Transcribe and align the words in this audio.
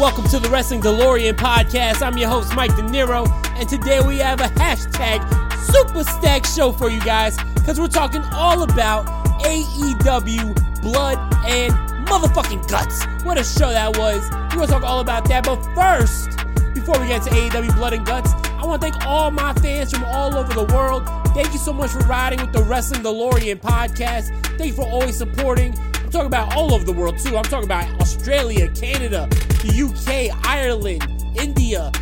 Welcome 0.00 0.24
to 0.28 0.38
the 0.38 0.48
Wrestling 0.48 0.80
DeLorean 0.80 1.34
podcast. 1.34 2.00
I'm 2.00 2.16
your 2.16 2.30
host, 2.30 2.56
Mike 2.56 2.74
De 2.74 2.80
Niro, 2.80 3.28
and 3.58 3.68
today 3.68 4.00
we 4.00 4.16
have 4.16 4.40
a 4.40 4.44
hashtag 4.44 5.20
Super 5.58 6.04
Stack 6.04 6.46
show 6.46 6.72
for 6.72 6.88
you 6.88 6.98
guys 7.00 7.36
because 7.52 7.78
we're 7.78 7.86
talking 7.86 8.22
all 8.32 8.62
about 8.62 9.04
AEW 9.42 10.80
Blood 10.80 11.18
and 11.46 11.74
Motherfucking 12.08 12.66
Guts. 12.66 13.04
What 13.26 13.36
a 13.36 13.44
show 13.44 13.68
that 13.68 13.98
was. 13.98 14.22
We're 14.30 14.48
going 14.56 14.68
to 14.68 14.72
talk 14.72 14.84
all 14.84 15.00
about 15.00 15.28
that, 15.28 15.44
but 15.44 15.62
first, 15.74 16.30
before 16.72 16.98
we 16.98 17.06
get 17.06 17.22
to 17.24 17.30
AEW 17.30 17.76
Blood 17.76 17.92
and 17.92 18.06
Guts, 18.06 18.32
I 18.32 18.64
want 18.64 18.80
to 18.80 18.90
thank 18.90 19.04
all 19.04 19.30
my 19.30 19.52
fans 19.52 19.92
from 19.92 20.04
all 20.06 20.34
over 20.34 20.54
the 20.54 20.72
world. 20.72 21.06
Thank 21.34 21.52
you 21.52 21.58
so 21.58 21.74
much 21.74 21.90
for 21.90 21.98
riding 21.98 22.40
with 22.40 22.54
the 22.54 22.62
Wrestling 22.62 23.02
DeLorean 23.02 23.60
podcast. 23.60 24.30
Thank 24.56 24.68
you 24.68 24.72
for 24.72 24.88
always 24.88 25.18
supporting. 25.18 25.78
I'm 25.78 26.10
talking 26.10 26.26
about 26.26 26.56
all 26.56 26.72
over 26.72 26.86
the 26.86 26.94
world 26.94 27.18
too. 27.18 27.36
I'm 27.36 27.44
talking 27.44 27.66
about 27.66 28.00
Australia, 28.00 28.70
Canada, 28.70 29.28
UK, 29.64 30.30
Ireland, 30.46 31.06
India, 31.36 31.92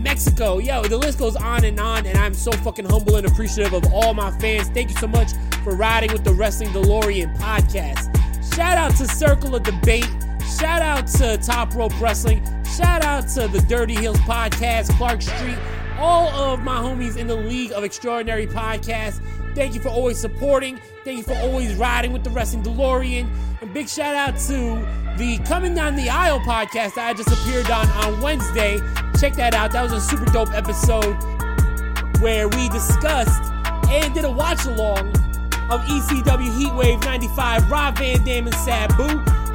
Mexico. 0.00 0.58
Yo, 0.58 0.82
the 0.84 0.96
list 0.96 1.18
goes 1.18 1.36
on 1.36 1.64
and 1.64 1.78
on, 1.80 2.06
and 2.06 2.16
I'm 2.18 2.34
so 2.34 2.52
fucking 2.52 2.84
humble 2.86 3.16
and 3.16 3.26
appreciative 3.26 3.72
of 3.72 3.92
all 3.92 4.14
my 4.14 4.30
fans. 4.38 4.68
Thank 4.68 4.90
you 4.90 4.96
so 4.96 5.08
much 5.08 5.32
for 5.64 5.74
riding 5.74 6.12
with 6.12 6.24
the 6.24 6.32
Wrestling 6.32 6.70
DeLorean 6.70 7.36
podcast. 7.36 8.14
Shout 8.54 8.78
out 8.78 8.96
to 8.96 9.06
Circle 9.06 9.54
of 9.54 9.62
Debate. 9.62 10.08
Shout 10.58 10.82
out 10.82 11.06
to 11.08 11.36
Top 11.38 11.74
Rope 11.74 11.98
Wrestling. 12.00 12.42
Shout 12.76 13.02
out 13.02 13.28
to 13.30 13.48
the 13.48 13.60
Dirty 13.68 13.94
Hills 13.94 14.18
Podcast, 14.18 14.96
Clark 14.96 15.22
Street, 15.22 15.58
all 15.98 16.28
of 16.28 16.60
my 16.60 16.76
homies 16.76 17.16
in 17.16 17.26
the 17.26 17.36
League 17.36 17.72
of 17.72 17.84
Extraordinary 17.84 18.46
Podcasts. 18.46 19.20
Thank 19.54 19.74
you 19.74 19.80
for 19.80 19.88
always 19.88 20.18
supporting. 20.18 20.80
Thank 21.04 21.18
you 21.18 21.24
for 21.24 21.34
always 21.38 21.74
riding 21.74 22.12
with 22.12 22.22
the 22.22 22.30
Wrestling 22.30 22.62
DeLorean. 22.62 23.28
And 23.60 23.74
big 23.74 23.88
shout 23.88 24.14
out 24.14 24.38
to 24.46 25.07
the 25.18 25.36
Coming 25.38 25.74
Down 25.74 25.96
the 25.96 26.08
Aisle 26.08 26.38
podcast 26.40 26.94
that 26.94 27.08
I 27.08 27.12
just 27.12 27.28
appeared 27.28 27.68
on 27.70 27.88
on 28.04 28.20
Wednesday. 28.20 28.78
Check 29.18 29.34
that 29.34 29.52
out. 29.52 29.72
That 29.72 29.82
was 29.82 29.92
a 29.92 30.00
super 30.00 30.26
dope 30.26 30.54
episode 30.54 31.16
where 32.20 32.48
we 32.48 32.68
discussed 32.68 33.42
and 33.90 34.14
did 34.14 34.24
a 34.24 34.30
watch 34.30 34.64
along 34.64 35.08
of 35.70 35.80
ECW 35.90 36.50
Heatwave 36.50 37.04
95, 37.04 37.68
Rob 37.68 37.98
Van 37.98 38.24
Dam 38.24 38.46
and 38.46 38.54
Sabu 38.54 39.08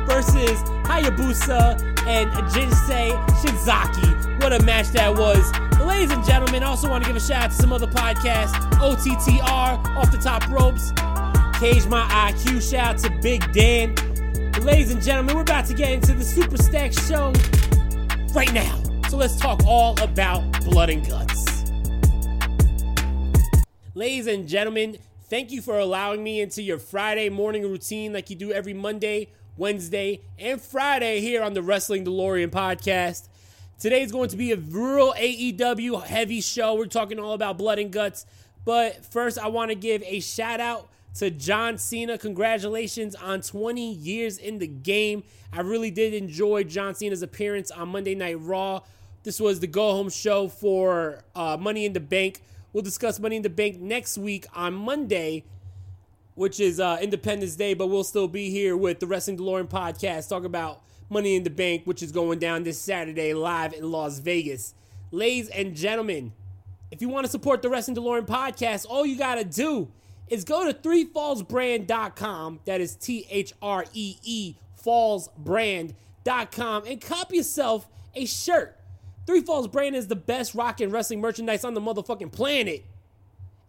versus 0.06 0.60
Hayabusa 0.84 1.82
and 2.08 2.30
Jinsei 2.52 3.12
Shinzaki. 3.40 4.44
What 4.44 4.52
a 4.52 4.62
match 4.66 4.90
that 4.90 5.16
was. 5.16 5.50
Ladies 5.80 6.12
and 6.12 6.26
gentlemen, 6.26 6.62
I 6.62 6.68
also 6.68 6.90
want 6.90 7.06
to 7.06 7.10
give 7.10 7.16
a 7.16 7.26
shout 7.26 7.46
out 7.46 7.52
to 7.52 7.56
some 7.56 7.72
other 7.72 7.88
podcasts 7.88 8.52
OTTR, 8.82 9.96
Off 9.96 10.12
the 10.12 10.18
Top 10.18 10.46
Ropes, 10.50 10.92
Cage 11.58 11.88
My 11.88 12.04
IQ, 12.32 12.70
shout 12.70 12.96
out 12.96 12.98
to 13.00 13.22
Big 13.22 13.50
Dan. 13.54 14.13
Ladies 14.62 14.92
and 14.92 15.02
gentlemen, 15.02 15.36
we're 15.36 15.42
about 15.42 15.66
to 15.66 15.74
get 15.74 15.92
into 15.92 16.14
the 16.14 16.24
Super 16.24 16.58
Stack 16.58 16.94
show 16.94 17.34
right 18.34 18.54
now. 18.54 18.82
So 19.10 19.18
let's 19.18 19.38
talk 19.38 19.60
all 19.66 20.00
about 20.02 20.42
blood 20.64 20.90
and 20.90 21.06
guts. 21.06 21.66
Ladies 23.94 24.28
and 24.28 24.48
gentlemen, 24.48 24.98
thank 25.24 25.52
you 25.52 25.62
for 25.62 25.78
allowing 25.78 26.24
me 26.24 26.40
into 26.40 26.62
your 26.62 26.80
Friday 26.80 27.30
morning 27.30 27.64
routine 27.64 28.14
like 28.14 28.30
you 28.30 28.36
do 28.36 28.52
every 28.52 28.74
Monday, 28.74 29.30
Wednesday, 29.58 30.22
and 30.40 30.62
Friday 30.62 31.20
here 31.20 31.44
on 31.44 31.54
the 31.54 31.62
Wrestling 31.62 32.06
DeLorean 32.06 32.50
podcast. 32.50 33.28
Today's 33.80 34.12
going 34.12 34.30
to 34.30 34.38
be 34.38 34.52
a 34.54 34.58
real 34.58 35.14
AEW 35.14 36.04
heavy 36.04 36.40
show. 36.40 36.76
We're 36.76 36.86
talking 36.86 37.20
all 37.20 37.34
about 37.34 37.58
blood 37.58 37.80
and 37.80 37.92
guts. 37.92 38.26
But 38.64 39.04
first, 39.06 39.38
I 39.38 39.50
want 39.50 39.72
to 39.72 39.76
give 39.76 40.04
a 40.04 40.22
shout 40.22 40.62
out 40.62 40.90
to 41.16 41.30
John 41.30 41.78
Cena. 41.78 42.18
Congratulations 42.18 43.16
on 43.16 43.42
20 43.42 43.94
years 43.94 44.38
in 44.38 44.60
the 44.60 44.68
game. 44.68 45.24
I 45.52 45.62
really 45.62 45.92
did 45.92 46.14
enjoy 46.14 46.64
John 46.64 46.96
Cena's 46.96 47.22
appearance 47.22 47.72
on 47.72 47.90
Monday 47.90 48.16
Night 48.16 48.40
Raw. 48.40 48.82
This 49.24 49.40
was 49.40 49.60
the 49.60 49.68
go 49.68 49.92
home 49.92 50.10
show 50.10 50.48
for 50.48 51.24
uh, 51.36 51.58
Money 51.60 51.86
in 51.86 51.94
the 51.94 52.00
Bank. 52.00 52.42
We'll 52.74 52.84
discuss 52.84 53.20
Money 53.20 53.38
in 53.38 53.42
the 53.44 53.50
Bank 53.50 53.80
next 53.80 54.18
week 54.18 54.48
on 54.56 54.74
Monday, 54.74 55.44
which 56.36 56.60
is 56.60 56.80
uh, 56.80 56.98
Independence 57.00 57.56
Day, 57.56 57.74
but 57.74 57.88
we'll 57.88 58.04
still 58.04 58.28
be 58.28 58.50
here 58.50 58.76
with 58.76 59.00
the 59.00 59.08
Wrestling 59.08 59.38
DeLorean 59.38 59.70
podcast, 59.70 60.28
talk 60.28 60.44
about 60.44 60.82
Money 61.10 61.36
in 61.36 61.44
the 61.44 61.52
Bank, 61.52 61.84
which 61.86 62.02
is 62.02 62.12
going 62.12 62.40
down 62.40 62.64
this 62.64 62.82
Saturday 62.82 63.34
live 63.34 63.74
in 63.74 63.92
Las 63.92 64.18
Vegas. 64.18 64.74
Ladies 65.12 65.48
and 65.50 65.76
gentlemen, 65.76 66.34
if 66.90 67.02
you 67.02 67.08
want 67.08 67.26
to 67.26 67.32
support 67.32 67.62
the 67.62 67.70
Wrestling 67.70 67.96
DeLorean 67.96 68.26
podcast, 68.26 68.88
all 68.90 69.06
you 69.06 69.16
got 69.16 69.36
to 69.36 69.44
do 69.44 69.90
is 70.28 70.44
go 70.44 70.72
to 70.72 70.78
threefallsbrand.com. 70.78 72.60
That 72.66 72.82
is 72.82 72.96
T 72.96 73.28
H 73.30 73.54
R 73.62 73.86
E 73.94 74.18
E 74.24 74.56
fallsbrand.com 74.84 76.84
and 76.86 77.02
cop 77.02 77.34
yourself 77.34 77.90
a 78.16 78.26
shirt. 78.26 78.78
Three 79.26 79.42
Falls 79.42 79.68
Brand 79.68 79.96
is 79.96 80.08
the 80.08 80.16
best 80.16 80.54
rock 80.54 80.82
and 80.82 80.92
wrestling 80.92 81.22
merchandise 81.22 81.64
on 81.64 81.74
the 81.74 81.82
motherfucking 81.82 82.32
planet. 82.32 82.84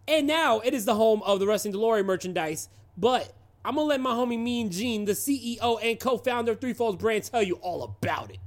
And 0.09 0.27
now 0.27 0.61
it 0.61 0.75
is 0.75 0.85
the 0.85 0.97
home 0.97 1.23
of 1.23 1.41
the 1.41 1.47
Wrestling 1.47 1.73
DeLorean 1.73 2.05
merchandise. 2.05 2.69
But 2.97 3.33
I'm 3.65 3.77
gonna 3.77 3.87
let 3.87 4.01
my 4.01 4.11
homie 4.11 4.39
Mean 4.39 4.71
Gene, 4.71 5.05
the 5.05 5.13
CEO 5.13 5.79
and 5.83 5.99
co-founder 5.99 6.53
of 6.53 6.61
Three 6.61 6.75
Falls 6.75 6.97
Brand, 6.97 7.25
tell 7.25 7.43
you 7.43 7.55
all 7.57 7.85
about 7.85 8.31
it. 8.31 8.39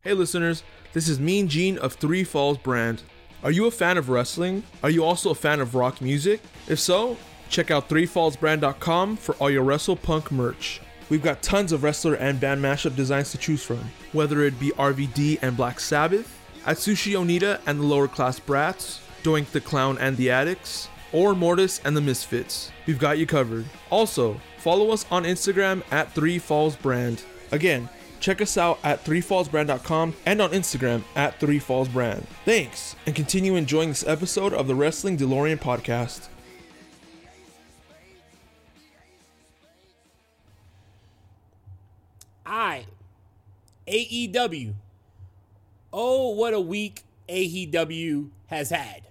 Hey 0.00 0.14
listeners, 0.14 0.62
this 0.94 1.08
is 1.08 1.20
Mean 1.20 1.46
Gene 1.46 1.78
of 1.78 1.94
Three 1.94 2.24
Falls 2.24 2.58
Brand. 2.58 3.02
Are 3.42 3.50
you 3.50 3.66
a 3.66 3.70
fan 3.70 3.96
of 3.96 4.10
wrestling? 4.10 4.62
Are 4.82 4.90
you 4.90 5.02
also 5.02 5.30
a 5.30 5.34
fan 5.34 5.60
of 5.60 5.74
rock 5.74 6.02
music? 6.02 6.42
If 6.68 6.78
so, 6.78 7.16
check 7.48 7.70
out 7.70 7.88
threefallsbrand.com 7.88 9.16
for 9.16 9.34
all 9.36 9.50
your 9.50 9.62
Wrestle 9.62 9.96
Punk 9.96 10.30
merch. 10.30 10.82
We've 11.08 11.22
got 11.22 11.42
tons 11.42 11.72
of 11.72 11.82
wrestler 11.82 12.14
and 12.14 12.38
band 12.38 12.62
mashup 12.62 12.94
designs 12.94 13.32
to 13.32 13.38
choose 13.38 13.62
from, 13.62 13.90
whether 14.12 14.42
it 14.42 14.60
be 14.60 14.72
RVD 14.72 15.38
and 15.40 15.56
Black 15.56 15.80
Sabbath, 15.80 16.38
Atsushi 16.66 17.14
Onita 17.14 17.60
and 17.66 17.80
the 17.80 17.84
Lower 17.84 18.08
Class 18.08 18.38
Brats, 18.38 19.00
Doink 19.22 19.50
the 19.52 19.60
Clown 19.60 19.96
and 19.98 20.18
the 20.18 20.30
Adicts, 20.30 20.88
or 21.12 21.34
Mortis 21.34 21.80
and 21.84 21.96
the 21.96 22.00
Misfits. 22.02 22.70
We've 22.86 22.98
got 22.98 23.18
you 23.18 23.26
covered. 23.26 23.64
Also, 23.88 24.38
follow 24.58 24.90
us 24.90 25.06
on 25.10 25.24
Instagram 25.24 25.82
at 25.90 26.12
Three 26.12 26.38
Falls 26.38 26.76
Brand. 26.76 27.22
Again, 27.52 27.88
check 28.20 28.40
us 28.40 28.56
out 28.56 28.78
at 28.84 29.04
threefallsbrand.com 29.04 30.14
and 30.26 30.40
on 30.40 30.50
Instagram 30.50 31.02
at 31.16 31.40
threefallsbrand. 31.40 32.24
Thanks, 32.44 32.94
and 33.06 33.14
continue 33.14 33.56
enjoying 33.56 33.88
this 33.88 34.06
episode 34.06 34.52
of 34.52 34.66
the 34.66 34.74
Wrestling 34.74 35.16
DeLorean 35.16 35.58
podcast. 35.58 36.28
I 42.46 42.86
AEW. 43.86 44.74
Oh, 45.92 46.30
what 46.30 46.54
a 46.54 46.60
week 46.60 47.02
AEW 47.28 48.30
has 48.46 48.70
had. 48.70 49.02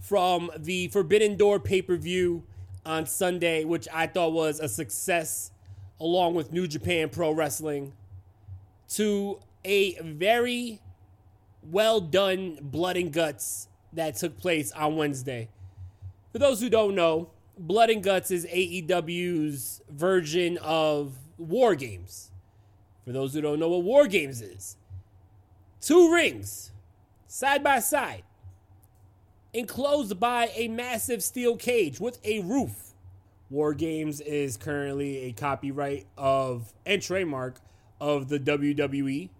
From 0.00 0.50
the 0.56 0.88
Forbidden 0.88 1.36
Door 1.36 1.60
pay 1.60 1.80
per 1.82 1.96
view 1.96 2.42
on 2.84 3.06
Sunday, 3.06 3.64
which 3.64 3.86
I 3.92 4.06
thought 4.06 4.32
was 4.32 4.60
a 4.60 4.68
success, 4.68 5.52
along 6.00 6.34
with 6.34 6.52
New 6.52 6.66
Japan 6.66 7.08
Pro 7.08 7.30
Wrestling, 7.30 7.92
to 8.96 9.40
a 9.64 9.94
very 10.02 10.80
well 11.62 12.00
done 12.00 12.58
blood 12.60 12.96
and 12.96 13.12
guts 13.12 13.68
that 13.92 14.16
took 14.16 14.38
place 14.38 14.72
on 14.72 14.96
Wednesday. 14.96 15.48
For 16.32 16.38
those 16.38 16.60
who 16.60 16.70
don't 16.70 16.94
know, 16.94 17.30
Blood 17.58 17.90
and 17.90 18.02
Guts 18.02 18.30
is 18.30 18.46
AEW's 18.46 19.82
version 19.90 20.58
of 20.58 21.14
War 21.36 21.74
Games. 21.74 22.30
For 23.04 23.12
those 23.12 23.34
who 23.34 23.40
don't 23.40 23.58
know 23.58 23.68
what 23.68 23.82
War 23.82 24.06
Games 24.06 24.40
is, 24.40 24.76
two 25.80 26.12
rings, 26.12 26.72
side 27.26 27.62
by 27.62 27.80
side, 27.80 28.22
enclosed 29.52 30.18
by 30.18 30.50
a 30.54 30.68
massive 30.68 31.22
steel 31.22 31.56
cage 31.56 32.00
with 32.00 32.18
a 32.24 32.40
roof. 32.40 32.94
War 33.50 33.74
Games 33.74 34.22
is 34.22 34.56
currently 34.56 35.24
a 35.24 35.32
copyright 35.32 36.06
of 36.16 36.72
and 36.86 37.02
trademark 37.02 37.60
of 38.02 38.28
the 38.28 38.40
WWE. 38.40 39.30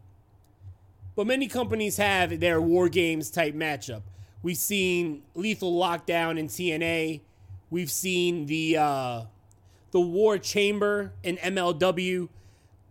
But 1.17 1.27
many 1.27 1.49
companies 1.49 1.97
have 1.97 2.39
their 2.39 2.61
War 2.63 2.89
Games 2.89 3.29
type 3.29 3.55
matchup. 3.55 4.03
We've 4.43 4.57
seen 4.57 5.23
Lethal 5.35 5.79
Lockdown 5.79 6.39
in 6.39 6.47
TNA. 6.47 7.21
We've 7.71 7.91
seen 7.91 8.47
the 8.47 8.77
uh, 8.79 9.23
the 9.91 10.01
War 10.01 10.39
Chamber 10.39 11.13
in 11.25 11.37
MLW. 11.39 12.29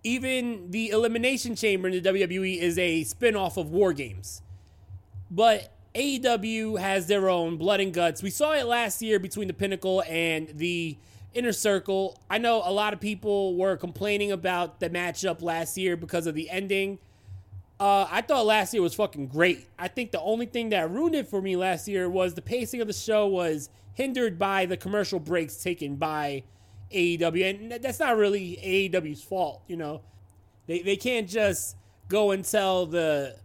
Even 0.04 0.72
the 0.72 0.90
Elimination 0.90 1.56
Chamber 1.56 1.88
in 1.88 2.04
the 2.04 2.10
WWE 2.10 2.58
is 2.58 2.78
a 2.78 3.04
spin-off 3.04 3.58
of 3.58 3.72
War 3.72 3.94
Games. 3.94 4.42
But 5.30 5.72
AEW 5.96 6.80
has 6.80 7.08
their 7.08 7.30
own 7.30 7.58
blood 7.58 7.80
and 7.80 7.94
guts. 7.94 8.22
We 8.22 8.30
saw 8.30 8.54
it 8.54 8.66
last 8.66 9.02
year 9.02 9.20
between 9.20 9.48
the 9.48 9.54
Pinnacle 9.54 10.04
and 10.08 10.50
the 10.50 10.98
Inner 11.34 11.54
Circle. 11.54 12.20
I 12.30 12.38
know 12.38 12.62
a 12.66 12.72
lot 12.72 12.94
of 12.94 13.00
people 13.00 13.56
were 13.56 13.78
complaining 13.78 14.32
about 14.32 14.80
the 14.80 14.90
matchup 14.90 15.42
last 15.42 15.78
year 15.78 15.96
because 15.96 16.28
of 16.28 16.36
the 16.36 16.50
ending. 16.50 17.00
Uh, 17.80 18.08
I 18.12 18.22
thought 18.22 18.46
last 18.46 18.74
year 18.74 18.84
was 18.84 18.94
fucking 18.94 19.28
great. 19.28 19.68
I 19.80 19.88
think 19.88 20.12
the 20.12 20.22
only 20.22 20.46
thing 20.46 20.70
that 20.70 20.92
ruined 20.92 21.16
it 21.16 21.28
for 21.28 21.42
me 21.42 21.56
last 21.56 21.88
year 21.88 22.10
was 22.10 22.36
the 22.36 22.42
pacing 22.42 22.82
of 22.82 22.88
the 22.88 22.94
show 22.94 23.28
was 23.28 23.70
hindered 23.94 24.38
by 24.38 24.66
the 24.66 24.78
commercial 24.78 25.20
breaks 25.20 25.56
taken 25.56 25.96
by 25.96 26.44
AEW, 26.94 27.50
and 27.50 27.72
that's 27.84 28.00
not 28.00 28.18
really 28.18 28.60
AEW's 28.64 29.24
fault. 29.24 29.64
You 29.68 29.78
know, 29.78 30.02
they 30.68 30.82
they 30.82 30.96
can't 30.96 31.28
just 31.28 31.76
go 32.08 32.32
and 32.32 32.46
tell 32.46 32.86
the 32.86 33.38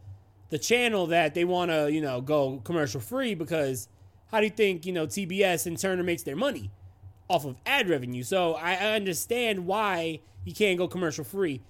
the 0.50 0.58
channel 0.58 1.06
that 1.08 1.34
they 1.34 1.44
want 1.44 1.70
to 1.70 1.90
you 1.90 2.00
know 2.00 2.20
go 2.20 2.60
commercial 2.64 3.00
free 3.00 3.34
because 3.34 3.88
how 4.30 4.40
do 4.40 4.44
you 4.44 4.50
think 4.50 4.84
you 4.84 4.92
know 4.92 5.06
TBS 5.06 5.66
and 5.66 5.78
Turner 5.78 6.02
makes 6.02 6.24
their 6.24 6.36
money 6.36 6.70
off 7.28 7.44
of 7.44 7.56
ad 7.66 7.88
revenue? 7.88 8.22
So 8.22 8.54
I, 8.54 8.94
understand 8.94 9.66
why 9.66 10.20
you 10.44 10.54
can't 10.54 10.78
go 10.78 10.88
commercial 10.88 11.24
free. 11.24 11.60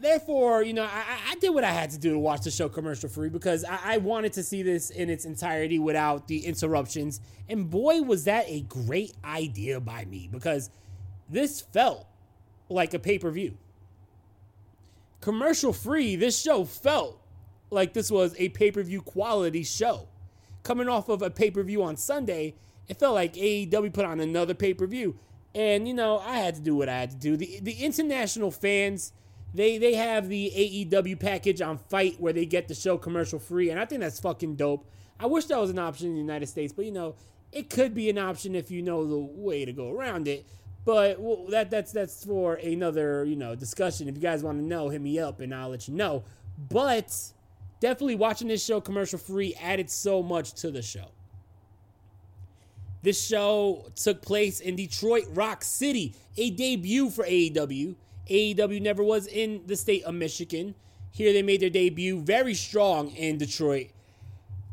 Therefore, 0.00 0.62
you 0.62 0.72
know, 0.72 0.84
I, 0.84 1.04
I 1.30 1.34
did 1.36 1.50
what 1.50 1.64
I 1.64 1.70
had 1.70 1.90
to 1.90 1.98
do 1.98 2.12
to 2.12 2.18
watch 2.18 2.42
the 2.42 2.52
show 2.52 2.68
commercial 2.68 3.08
free 3.08 3.28
because 3.28 3.64
I, 3.64 3.78
I 3.84 3.96
wanted 3.98 4.32
to 4.34 4.44
see 4.44 4.62
this 4.62 4.90
in 4.90 5.10
its 5.10 5.24
entirety 5.24 5.78
without 5.78 6.28
the 6.28 6.46
interruptions. 6.46 7.20
And 7.48 7.68
boy, 7.68 8.02
was 8.02 8.24
that 8.24 8.44
a 8.48 8.60
great 8.60 9.14
idea 9.24 9.80
by 9.80 10.04
me 10.04 10.28
because 10.30 10.70
this 11.28 11.60
felt 11.60 12.06
like 12.68 12.94
a 12.94 12.98
pay 12.98 13.18
per 13.18 13.30
view. 13.30 13.56
Commercial 15.20 15.72
free, 15.72 16.14
this 16.14 16.40
show 16.40 16.64
felt 16.64 17.20
like 17.70 17.92
this 17.92 18.10
was 18.10 18.34
a 18.38 18.48
pay 18.50 18.70
per 18.70 18.82
view 18.82 19.02
quality 19.02 19.64
show. 19.64 20.08
Coming 20.62 20.88
off 20.88 21.08
of 21.08 21.22
a 21.22 21.30
pay 21.30 21.50
per 21.50 21.62
view 21.62 21.82
on 21.82 21.96
Sunday, 21.96 22.54
it 22.88 22.98
felt 22.98 23.14
like 23.14 23.34
AEW 23.34 23.92
put 23.92 24.04
on 24.04 24.20
another 24.20 24.54
pay 24.54 24.74
per 24.74 24.86
view. 24.86 25.16
And, 25.54 25.88
you 25.88 25.94
know, 25.94 26.18
I 26.18 26.38
had 26.38 26.54
to 26.56 26.60
do 26.60 26.76
what 26.76 26.88
I 26.88 26.98
had 26.98 27.10
to 27.10 27.16
do. 27.16 27.36
The, 27.36 27.58
the 27.60 27.72
international 27.84 28.50
fans 28.50 29.12
they 29.54 29.78
they 29.78 29.94
have 29.94 30.28
the 30.28 30.52
AEW 30.54 31.18
package 31.18 31.60
on 31.60 31.78
FITE 31.78 32.20
where 32.20 32.32
they 32.32 32.46
get 32.46 32.68
the 32.68 32.74
show 32.74 32.98
commercial 32.98 33.38
free, 33.38 33.70
and 33.70 33.80
I 33.80 33.84
think 33.84 34.00
that's 34.00 34.20
fucking 34.20 34.56
dope. 34.56 34.86
I 35.18 35.26
wish 35.26 35.46
that 35.46 35.58
was 35.58 35.70
an 35.70 35.78
option 35.78 36.08
in 36.08 36.14
the 36.14 36.20
United 36.20 36.46
States, 36.46 36.72
but 36.72 36.84
you 36.84 36.92
know, 36.92 37.14
it 37.50 37.70
could 37.70 37.94
be 37.94 38.10
an 38.10 38.18
option 38.18 38.54
if 38.54 38.70
you 38.70 38.82
know 38.82 39.06
the 39.06 39.18
way 39.18 39.64
to 39.64 39.72
go 39.72 39.90
around 39.90 40.28
it. 40.28 40.46
But 40.84 41.20
well, 41.20 41.46
that 41.48 41.70
that's 41.70 41.92
that's 41.92 42.24
for 42.24 42.54
another 42.54 43.24
you 43.24 43.36
know 43.36 43.54
discussion. 43.54 44.08
If 44.08 44.16
you 44.16 44.22
guys 44.22 44.42
want 44.42 44.58
to 44.58 44.64
know, 44.64 44.90
hit 44.90 45.00
me 45.00 45.18
up 45.18 45.40
and 45.40 45.54
I'll 45.54 45.70
let 45.70 45.88
you 45.88 45.94
know. 45.94 46.24
But 46.68 47.14
definitely 47.80 48.16
watching 48.16 48.48
this 48.48 48.64
show 48.64 48.80
commercial 48.80 49.18
free 49.18 49.54
added 49.60 49.90
so 49.90 50.22
much 50.22 50.54
to 50.54 50.70
the 50.70 50.82
show. 50.82 51.06
This 53.02 53.24
show 53.24 53.90
took 53.94 54.22
place 54.22 54.60
in 54.60 54.74
Detroit 54.74 55.24
Rock 55.30 55.62
City, 55.62 56.14
a 56.36 56.50
debut 56.50 57.10
for 57.10 57.24
AEW. 57.24 57.94
AEW 58.28 58.82
never 58.82 59.04
was 59.04 59.26
in 59.26 59.62
the 59.66 59.76
state 59.76 60.02
of 60.04 60.14
Michigan. 60.14 60.74
Here 61.12 61.32
they 61.32 61.42
made 61.42 61.60
their 61.60 61.70
debut 61.70 62.20
very 62.20 62.54
strong 62.54 63.10
in 63.10 63.38
Detroit. 63.38 63.90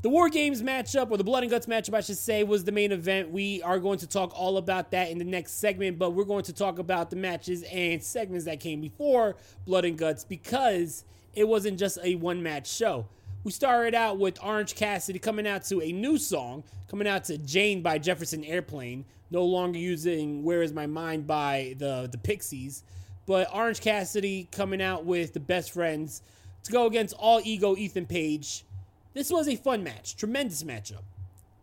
The 0.02 0.10
War 0.10 0.30
Games 0.30 0.62
matchup, 0.62 1.10
or 1.10 1.18
the 1.18 1.24
Blood 1.24 1.44
and 1.44 1.50
Guts 1.50 1.66
matchup, 1.66 1.96
I 1.96 2.02
should 2.02 2.18
say, 2.18 2.44
was 2.44 2.64
the 2.64 2.72
main 2.72 2.92
event. 2.92 3.32
We 3.32 3.62
are 3.64 3.80
going 3.80 3.98
to 4.00 4.08
talk 4.08 4.40
all 4.40 4.58
about 4.58 4.92
that 4.92 5.10
in 5.10 5.18
the 5.18 5.26
next 5.26 5.54
segment, 5.54 5.98
but 5.98 6.12
we're 6.12 6.26
going 6.26 6.44
to 6.44 6.54
talk 6.54 6.78
about 6.78 7.10
the 7.10 7.16
matches 7.16 7.64
and 7.72 8.04
segments 8.04 8.46
that 8.46 8.60
came 8.60 8.82
before 8.82 9.36
Blood 9.66 9.86
and 9.86 9.98
Guts 9.98 10.24
because 10.24 11.06
it 11.34 11.48
wasn't 11.48 11.80
just 11.80 11.98
a 12.04 12.16
one 12.16 12.44
match 12.44 12.72
show. 12.72 13.08
We 13.46 13.52
started 13.52 13.94
out 13.94 14.18
with 14.18 14.44
Orange 14.44 14.74
Cassidy 14.74 15.20
coming 15.20 15.46
out 15.46 15.64
to 15.66 15.80
a 15.80 15.92
new 15.92 16.18
song, 16.18 16.64
coming 16.88 17.08
out 17.08 17.26
to 17.26 17.38
Jane 17.38 17.84
by 17.84 18.00
Jefferson 18.00 18.44
Airplane, 18.44 19.06
no 19.30 19.46
longer 19.46 19.78
using 19.78 20.44
Where 20.44 20.64
Is 20.64 20.74
My 20.74 20.88
Mind 20.88 21.28
by 21.28 21.76
the, 21.78 22.10
the 22.12 22.18
Pixies. 22.18 22.82
But 23.28 23.54
Orange 23.54 23.82
Cassidy 23.82 24.50
coming 24.52 24.82
out 24.82 25.06
with 25.06 25.34
the 25.34 25.40
best 25.40 25.70
friends 25.70 26.24
to 26.64 26.72
go 26.72 26.88
against 26.88 27.14
all 27.20 27.40
ego 27.44 27.76
Ethan 27.76 28.08
Page. 28.08 28.66
This 29.14 29.30
was 29.30 29.48
a 29.48 29.56
fun 29.56 29.84
match, 29.84 30.16
tremendous 30.16 30.64
matchup. 30.64 31.04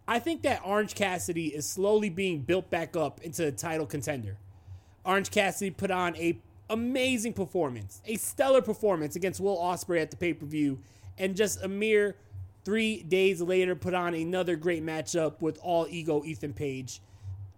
I 0.06 0.20
think 0.20 0.42
that 0.42 0.60
Orange 0.64 0.94
Cassidy 0.94 1.48
is 1.48 1.68
slowly 1.68 2.10
being 2.10 2.42
built 2.42 2.70
back 2.70 2.96
up 2.96 3.20
into 3.22 3.48
a 3.48 3.50
title 3.50 3.86
contender. 3.86 4.36
Orange 5.04 5.32
Cassidy 5.32 5.72
put 5.72 5.90
on 5.90 6.14
a 6.14 6.38
amazing 6.70 7.32
performance, 7.32 8.00
a 8.06 8.14
stellar 8.14 8.62
performance 8.62 9.16
against 9.16 9.40
Will 9.40 9.58
Ospreay 9.58 10.00
at 10.00 10.12
the 10.12 10.16
pay 10.16 10.32
per 10.32 10.46
view, 10.46 10.78
and 11.18 11.36
just 11.36 11.62
a 11.62 11.68
mere 11.68 12.16
three 12.64 13.02
days 13.02 13.40
later 13.40 13.74
put 13.74 13.94
on 13.94 14.14
another 14.14 14.56
great 14.56 14.84
matchup 14.84 15.40
with 15.40 15.58
all 15.62 15.86
ego 15.88 16.22
Ethan 16.24 16.52
Page. 16.52 17.00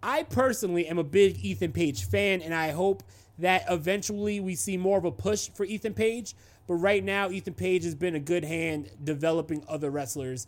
I 0.02 0.22
personally 0.22 0.86
am 0.86 0.98
a 0.98 1.04
big 1.04 1.44
Ethan 1.44 1.72
Page 1.72 2.06
fan, 2.06 2.42
and 2.42 2.54
I 2.54 2.70
hope 2.70 3.02
that 3.38 3.64
eventually 3.68 4.40
we 4.40 4.54
see 4.54 4.76
more 4.76 4.98
of 4.98 5.04
a 5.04 5.10
push 5.10 5.48
for 5.50 5.64
Ethan 5.64 5.94
Page. 5.94 6.34
But 6.66 6.74
right 6.74 7.02
now, 7.02 7.30
Ethan 7.30 7.54
Page 7.54 7.84
has 7.84 7.94
been 7.94 8.14
a 8.14 8.20
good 8.20 8.44
hand 8.44 8.90
developing 9.02 9.64
other 9.68 9.90
wrestlers. 9.90 10.46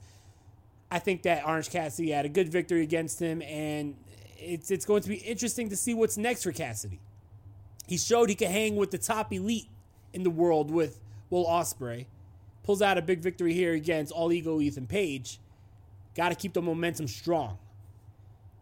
I 0.90 0.98
think 0.98 1.22
that 1.22 1.46
Orange 1.46 1.70
Cassidy 1.70 2.10
had 2.10 2.24
a 2.24 2.28
good 2.28 2.50
victory 2.50 2.82
against 2.82 3.18
him, 3.20 3.42
and 3.42 3.96
it's 4.38 4.70
it's 4.70 4.84
going 4.84 5.02
to 5.02 5.08
be 5.08 5.16
interesting 5.16 5.68
to 5.70 5.76
see 5.76 5.94
what's 5.94 6.16
next 6.16 6.44
for 6.44 6.52
Cassidy. 6.52 7.00
He 7.86 7.98
showed 7.98 8.28
he 8.28 8.34
could 8.34 8.48
hang 8.48 8.76
with 8.76 8.90
the 8.90 8.98
top 8.98 9.32
elite 9.32 9.68
in 10.12 10.22
the 10.22 10.30
world 10.30 10.70
with 10.70 11.00
Will 11.30 11.46
Ospreay. 11.46 12.06
Pulls 12.66 12.82
out 12.82 12.98
a 12.98 13.02
big 13.02 13.20
victory 13.20 13.54
here 13.54 13.74
against 13.74 14.10
All 14.12 14.32
Ego 14.32 14.60
Ethan 14.60 14.88
Page. 14.88 15.38
Got 16.16 16.30
to 16.30 16.34
keep 16.34 16.52
the 16.52 16.60
momentum 16.60 17.06
strong. 17.06 17.58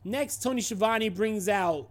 Next, 0.05 0.43
Tony 0.43 0.61
Schiavone 0.61 1.09
brings 1.09 1.49
out 1.49 1.89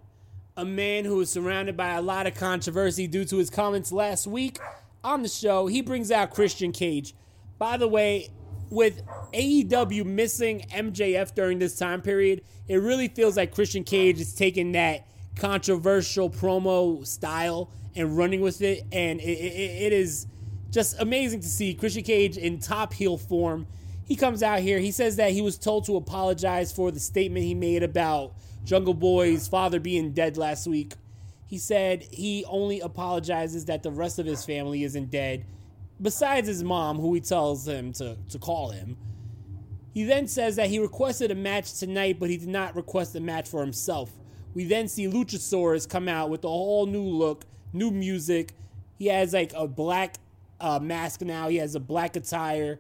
a 0.56 0.64
man 0.64 1.06
who 1.06 1.20
is 1.22 1.32
surrounded 1.32 1.76
by 1.76 1.96
a 1.96 2.02
lot 2.04 2.28
of 2.28 2.36
controversy 2.36 3.08
due 3.08 3.26
to 3.26 3.38
his 3.38 3.50
comments 3.50 3.92
last 3.92 4.28
week 4.28 4.60
on 5.04 5.24
the 5.24 5.28
show. 5.28 5.66
He 5.66 5.82
brings 5.82 6.12
out 6.12 6.30
Christian 6.30 6.72
Cage. 6.72 7.16
By 7.58 7.78
the 7.78 7.88
way, 7.88 8.30
with 8.70 9.02
AEW 9.34 10.06
missing 10.06 10.68
MJF 10.70 11.34
during 11.34 11.58
this 11.58 11.80
time 11.80 12.04
period, 12.04 12.44
it 12.68 12.78
really 12.78 13.08
feels 13.08 13.38
like 13.38 13.56
Christian 13.56 13.84
Cage 13.84 14.20
is 14.20 14.36
taking 14.36 14.74
that 14.74 15.08
controversial 15.36 16.30
promo 16.30 17.06
style 17.08 17.72
and 17.96 18.16
running 18.16 18.42
with 18.42 18.62
it. 18.62 18.86
And 18.92 19.20
it, 19.20 19.24
it, 19.24 19.84
it 19.86 19.94
is 19.94 20.28
just 20.74 21.00
amazing 21.00 21.40
to 21.40 21.48
see 21.48 21.76
Christian 21.76 22.04
Cage 22.04 22.36
in 22.36 22.60
top 22.60 22.94
heel 22.94 23.16
form. 23.16 23.68
He 24.06 24.16
comes 24.16 24.42
out 24.42 24.60
here, 24.60 24.80
he 24.80 24.92
says 24.92 25.16
that 25.18 25.32
he 25.32 25.42
was 25.42 25.58
told 25.58 25.86
to 25.86 25.96
apologize 25.96 26.74
for 26.74 26.90
the 26.92 27.00
statement 27.00 27.46
he 27.46 27.54
made 27.54 27.84
about 27.84 28.34
Jungle 28.66 28.96
Boy's 28.96 29.48
father 29.48 29.80
being 29.80 30.14
dead 30.14 30.36
last 30.36 30.66
week. 30.66 30.94
He 31.46 31.60
said 31.60 32.02
he 32.12 32.44
only 32.50 32.80
apologizes 32.80 33.66
that 33.66 33.84
the 33.84 33.92
rest 33.92 34.18
of 34.18 34.26
his 34.26 34.44
family 34.44 34.84
isn't 34.84 35.12
dead, 35.12 35.46
besides 36.02 36.48
his 36.48 36.64
mom, 36.64 36.98
who 36.98 37.14
he 37.14 37.22
tells 37.22 37.68
him 37.68 37.94
to, 37.94 38.18
to 38.30 38.40
call 38.40 38.72
him. 38.72 38.98
He 39.94 40.04
then 40.06 40.28
says 40.28 40.56
that 40.56 40.70
he 40.70 40.80
requested 40.80 41.30
a 41.30 41.36
match 41.36 41.76
tonight, 41.76 42.18
but 42.20 42.32
he 42.32 42.38
did 42.38 42.50
not 42.50 42.76
request 42.76 43.16
a 43.16 43.20
match 43.20 43.48
for 43.48 43.62
himself. 43.62 44.12
We 44.56 44.66
then 44.66 44.88
see 44.88 45.08
Luchasaurus 45.08 45.88
come 45.88 46.08
out 46.08 46.32
with 46.32 46.44
a 46.44 46.48
whole 46.48 46.88
new 46.88 47.04
look, 47.04 47.46
new 47.74 47.92
music. 47.92 48.54
He 48.98 49.06
has 49.06 49.34
like 49.34 49.54
a 49.56 49.68
black 49.68 50.18
uh, 50.64 50.80
mask 50.80 51.22
now, 51.22 51.50
he 51.50 51.58
has 51.58 51.76
a 51.76 51.80
black 51.80 52.16
attire. 52.16 52.80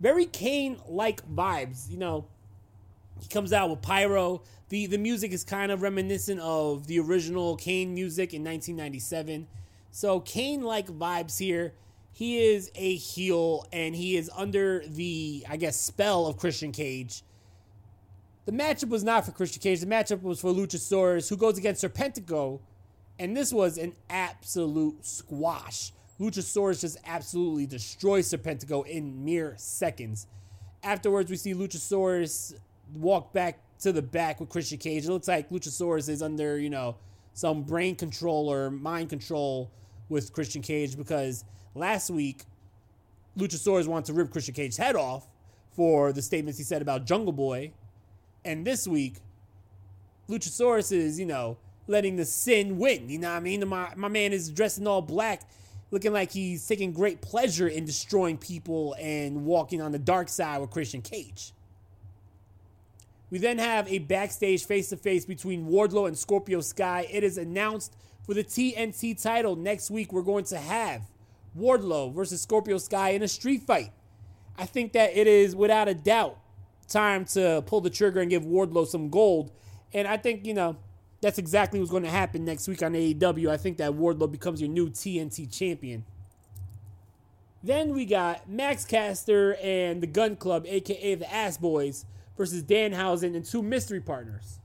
Very 0.00 0.24
Kane 0.24 0.78
like 0.88 1.24
vibes, 1.28 1.88
you 1.90 1.98
know. 1.98 2.26
He 3.20 3.28
comes 3.28 3.52
out 3.52 3.70
with 3.70 3.82
pyro. 3.82 4.42
The 4.70 4.86
the 4.86 4.98
music 4.98 5.32
is 5.32 5.44
kind 5.44 5.70
of 5.70 5.82
reminiscent 5.82 6.40
of 6.40 6.86
the 6.88 6.98
original 6.98 7.54
Kane 7.56 7.94
music 7.94 8.34
in 8.34 8.42
1997. 8.42 9.46
So 9.92 10.20
Kane 10.20 10.62
like 10.62 10.88
vibes 10.88 11.38
here. 11.38 11.74
he 12.10 12.38
is 12.38 12.70
a 12.74 12.96
heel 12.96 13.66
and 13.72 13.94
he 13.94 14.16
is 14.16 14.30
under 14.34 14.82
the, 14.86 15.44
I 15.48 15.56
guess, 15.56 15.78
spell 15.78 16.26
of 16.26 16.38
Christian 16.38 16.72
Cage. 16.72 17.22
The 18.46 18.52
matchup 18.52 18.88
was 18.88 19.04
not 19.04 19.24
for 19.24 19.32
Christian 19.32 19.62
Cage. 19.62 19.80
The 19.80 19.86
matchup 19.86 20.22
was 20.22 20.40
for 20.40 20.50
Luchasaurus, 20.52 21.28
who 21.28 21.36
goes 21.36 21.58
against 21.58 21.84
Serpentico, 21.84 22.60
and 23.18 23.36
this 23.36 23.52
was 23.52 23.78
an 23.78 23.92
absolute 24.10 25.04
squash. 25.06 25.92
Luchasaurus 26.20 26.80
just 26.80 26.98
absolutely 27.06 27.66
destroys 27.66 28.28
Serpentico 28.28 28.86
in 28.86 29.24
mere 29.24 29.54
seconds. 29.56 30.26
Afterwards, 30.82 31.30
we 31.30 31.36
see 31.36 31.54
Luchasaurus 31.54 32.54
walk 32.94 33.32
back 33.32 33.58
to 33.80 33.92
the 33.92 34.02
back 34.02 34.40
with 34.40 34.48
Christian 34.48 34.78
Cage. 34.78 35.04
It 35.04 35.10
looks 35.10 35.28
like 35.28 35.50
Luchasaurus 35.50 36.08
is 36.08 36.22
under, 36.22 36.58
you 36.58 36.70
know, 36.70 36.96
some 37.34 37.62
brain 37.62 37.96
control 37.96 38.52
or 38.52 38.70
mind 38.70 39.08
control 39.08 39.70
with 40.08 40.32
Christian 40.32 40.62
Cage 40.62 40.96
because 40.96 41.44
last 41.74 42.10
week 42.10 42.44
Luchasaurus 43.36 43.86
wanted 43.86 44.06
to 44.06 44.12
rip 44.12 44.30
Christian 44.30 44.54
Cage's 44.54 44.76
head 44.76 44.94
off 44.94 45.26
for 45.72 46.12
the 46.12 46.22
statements 46.22 46.58
he 46.58 46.64
said 46.64 46.82
about 46.82 47.06
Jungle 47.06 47.32
Boy. 47.32 47.72
And 48.44 48.66
this 48.66 48.86
week, 48.86 49.16
Luchasaurus 50.28 50.92
is, 50.92 51.18
you 51.18 51.26
know, 51.26 51.56
letting 51.86 52.16
the 52.16 52.24
sin 52.24 52.78
win. 52.78 53.08
You 53.08 53.18
know 53.18 53.30
what 53.30 53.36
I 53.36 53.40
mean? 53.40 53.66
My, 53.66 53.92
my 53.96 54.08
man 54.08 54.32
is 54.32 54.50
dressed 54.50 54.78
in 54.78 54.86
all 54.86 55.02
black, 55.02 55.42
looking 55.92 56.12
like 56.12 56.32
he's 56.32 56.66
taking 56.66 56.92
great 56.92 57.20
pleasure 57.20 57.68
in 57.68 57.84
destroying 57.84 58.38
people 58.38 58.96
and 58.98 59.44
walking 59.44 59.80
on 59.80 59.92
the 59.92 59.98
dark 59.98 60.28
side 60.28 60.60
with 60.60 60.70
Christian 60.70 61.02
Cage. 61.02 61.52
We 63.30 63.38
then 63.38 63.58
have 63.58 63.90
a 63.90 63.98
backstage 63.98 64.64
face 64.64 64.88
to 64.88 64.96
face 64.96 65.24
between 65.24 65.66
Wardlow 65.66 66.08
and 66.08 66.18
Scorpio 66.18 66.60
Sky. 66.60 67.06
It 67.10 67.22
is 67.22 67.38
announced 67.38 67.94
for 68.26 68.34
the 68.34 68.42
TNT 68.42 69.22
title 69.22 69.54
next 69.54 69.90
week. 69.90 70.12
We're 70.12 70.22
going 70.22 70.44
to 70.46 70.58
have 70.58 71.02
Wardlow 71.56 72.12
versus 72.12 72.40
Scorpio 72.40 72.78
Sky 72.78 73.10
in 73.10 73.22
a 73.22 73.28
street 73.28 73.62
fight. 73.62 73.92
I 74.56 74.66
think 74.66 74.92
that 74.94 75.16
it 75.16 75.26
is 75.26 75.54
without 75.54 75.88
a 75.88 75.94
doubt 75.94 76.38
time 76.88 77.24
to 77.24 77.62
pull 77.66 77.80
the 77.80 77.90
trigger 77.90 78.20
and 78.20 78.30
give 78.30 78.44
Wardlow 78.44 78.86
some 78.86 79.10
gold. 79.10 79.50
And 79.92 80.08
I 80.08 80.16
think, 80.16 80.46
you 80.46 80.54
know, 80.54 80.76
that's 81.22 81.38
exactly 81.38 81.78
what's 81.78 81.90
going 81.90 82.02
to 82.02 82.10
happen 82.10 82.44
next 82.44 82.68
week 82.68 82.82
on 82.82 82.92
AEW. 82.92 83.48
I 83.48 83.56
think 83.56 83.78
that 83.78 83.92
Wardlow 83.92 84.30
becomes 84.30 84.60
your 84.60 84.68
new 84.68 84.90
TNT 84.90 85.50
champion. 85.50 86.04
Then 87.62 87.94
we 87.94 88.04
got 88.04 88.50
Max 88.50 88.84
Caster 88.84 89.54
and 89.62 90.02
the 90.02 90.08
Gun 90.08 90.34
Club, 90.34 90.66
aka 90.66 91.14
the 91.14 91.32
Ass 91.32 91.56
Boys, 91.56 92.04
versus 92.36 92.64
Danhausen 92.64 93.36
and 93.36 93.44
two 93.44 93.62
mystery 93.62 94.00
partners. 94.00 94.58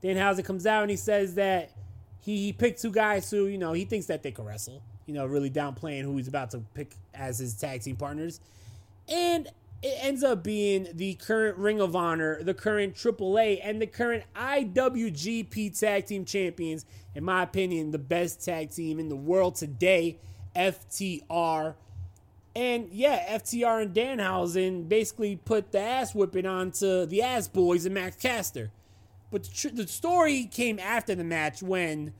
Danhausen 0.00 0.44
comes 0.44 0.64
out 0.64 0.82
and 0.82 0.90
he 0.90 0.96
says 0.96 1.34
that 1.34 1.72
he, 2.20 2.36
he 2.46 2.52
picked 2.52 2.80
two 2.80 2.92
guys 2.92 3.28
who, 3.28 3.46
you 3.46 3.58
know, 3.58 3.72
he 3.72 3.84
thinks 3.84 4.06
that 4.06 4.22
they 4.22 4.30
can 4.30 4.44
wrestle. 4.44 4.80
You 5.06 5.14
know, 5.14 5.26
really 5.26 5.50
downplaying 5.50 6.02
who 6.02 6.16
he's 6.16 6.28
about 6.28 6.52
to 6.52 6.58
pick 6.74 6.94
as 7.14 7.38
his 7.38 7.54
tag 7.54 7.82
team 7.82 7.96
partners. 7.96 8.40
And 9.08 9.48
it 9.82 9.98
ends 10.00 10.22
up 10.22 10.42
being 10.42 10.88
the 10.94 11.14
current 11.14 11.58
Ring 11.58 11.80
of 11.80 11.94
Honor, 11.94 12.42
the 12.42 12.54
current 12.54 12.94
AAA, 12.94 13.60
and 13.62 13.80
the 13.80 13.86
current 13.86 14.24
IWGP 14.34 15.78
Tag 15.78 16.06
Team 16.06 16.24
Champions. 16.24 16.86
In 17.14 17.24
my 17.24 17.42
opinion, 17.42 17.92
the 17.92 17.98
best 17.98 18.44
tag 18.44 18.70
team 18.70 18.98
in 18.98 19.08
the 19.08 19.16
world 19.16 19.56
today, 19.56 20.18
FTR 20.54 21.74
and 22.56 22.88
yeah, 22.90 23.36
FTR 23.36 23.82
and 23.82 23.94
Danhausen 23.94 24.88
basically 24.88 25.36
put 25.36 25.72
the 25.72 25.78
ass 25.78 26.14
whipping 26.14 26.46
onto 26.46 27.04
the 27.04 27.20
ass 27.20 27.48
boys 27.48 27.84
and 27.84 27.94
Max 27.94 28.16
Caster. 28.16 28.70
But 29.30 29.44
the, 29.44 29.50
tr- 29.50 29.74
the 29.74 29.86
story 29.86 30.44
came 30.44 30.78
after 30.78 31.14
the 31.14 31.22
match 31.22 31.62
when 31.62 32.14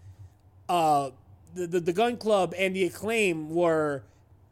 uh, 0.69 1.11
the, 1.55 1.67
the, 1.67 1.81
the 1.81 1.93
Gun 1.95 2.19
Club 2.19 2.53
and 2.59 2.77
the 2.77 2.85
Acclaim 2.85 3.49
were 3.49 4.03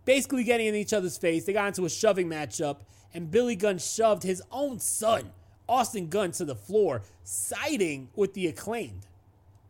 basically 0.05 0.45
getting 0.45 0.67
in 0.67 0.75
each 0.75 0.93
other's 0.93 1.17
face. 1.17 1.45
They 1.45 1.53
got 1.53 1.69
into 1.69 1.85
a 1.85 1.91
shoving 1.91 2.29
matchup, 2.29 2.79
and 3.13 3.31
Billy 3.31 3.57
Gunn 3.57 3.79
shoved 3.79 4.23
his 4.23 4.43
own 4.51 4.79
son, 4.81 5.33
Austin 5.69 6.09
Gunn, 6.09 6.33
to 6.33 6.45
the 6.45 6.55
floor, 6.55 7.03
siding 7.23 8.09
with 8.15 8.35
the 8.35 8.47
Acclaimed. 8.47 9.07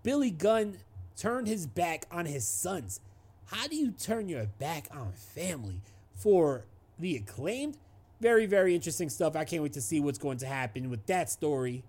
Billy 0.03 0.31
Gunn 0.31 0.79
turned 1.17 1.47
his 1.47 1.67
back 1.67 2.07
on 2.11 2.27
his 2.27 2.47
sons. 2.47 3.01
How 3.47 3.69
do 3.69 3.77
you 3.77 3.93
turn 3.93 4.29
your 4.29 4.47
back 4.59 4.89
on 4.91 5.13
family? 5.13 5.83
for 6.15 6.65
the 6.99 7.17
acclaimed. 7.17 7.77
Very, 8.21 8.47
very 8.47 8.75
interesting 8.75 9.11
stuff. 9.11 9.37
I 9.37 9.45
can't 9.45 9.63
wait 9.63 9.75
to 9.75 9.83
see 9.83 10.01
what's 10.01 10.19
going 10.19 10.39
to 10.39 10.47
happen 10.47 10.89
with 10.89 11.05
that 11.07 11.31
story. 11.31 11.85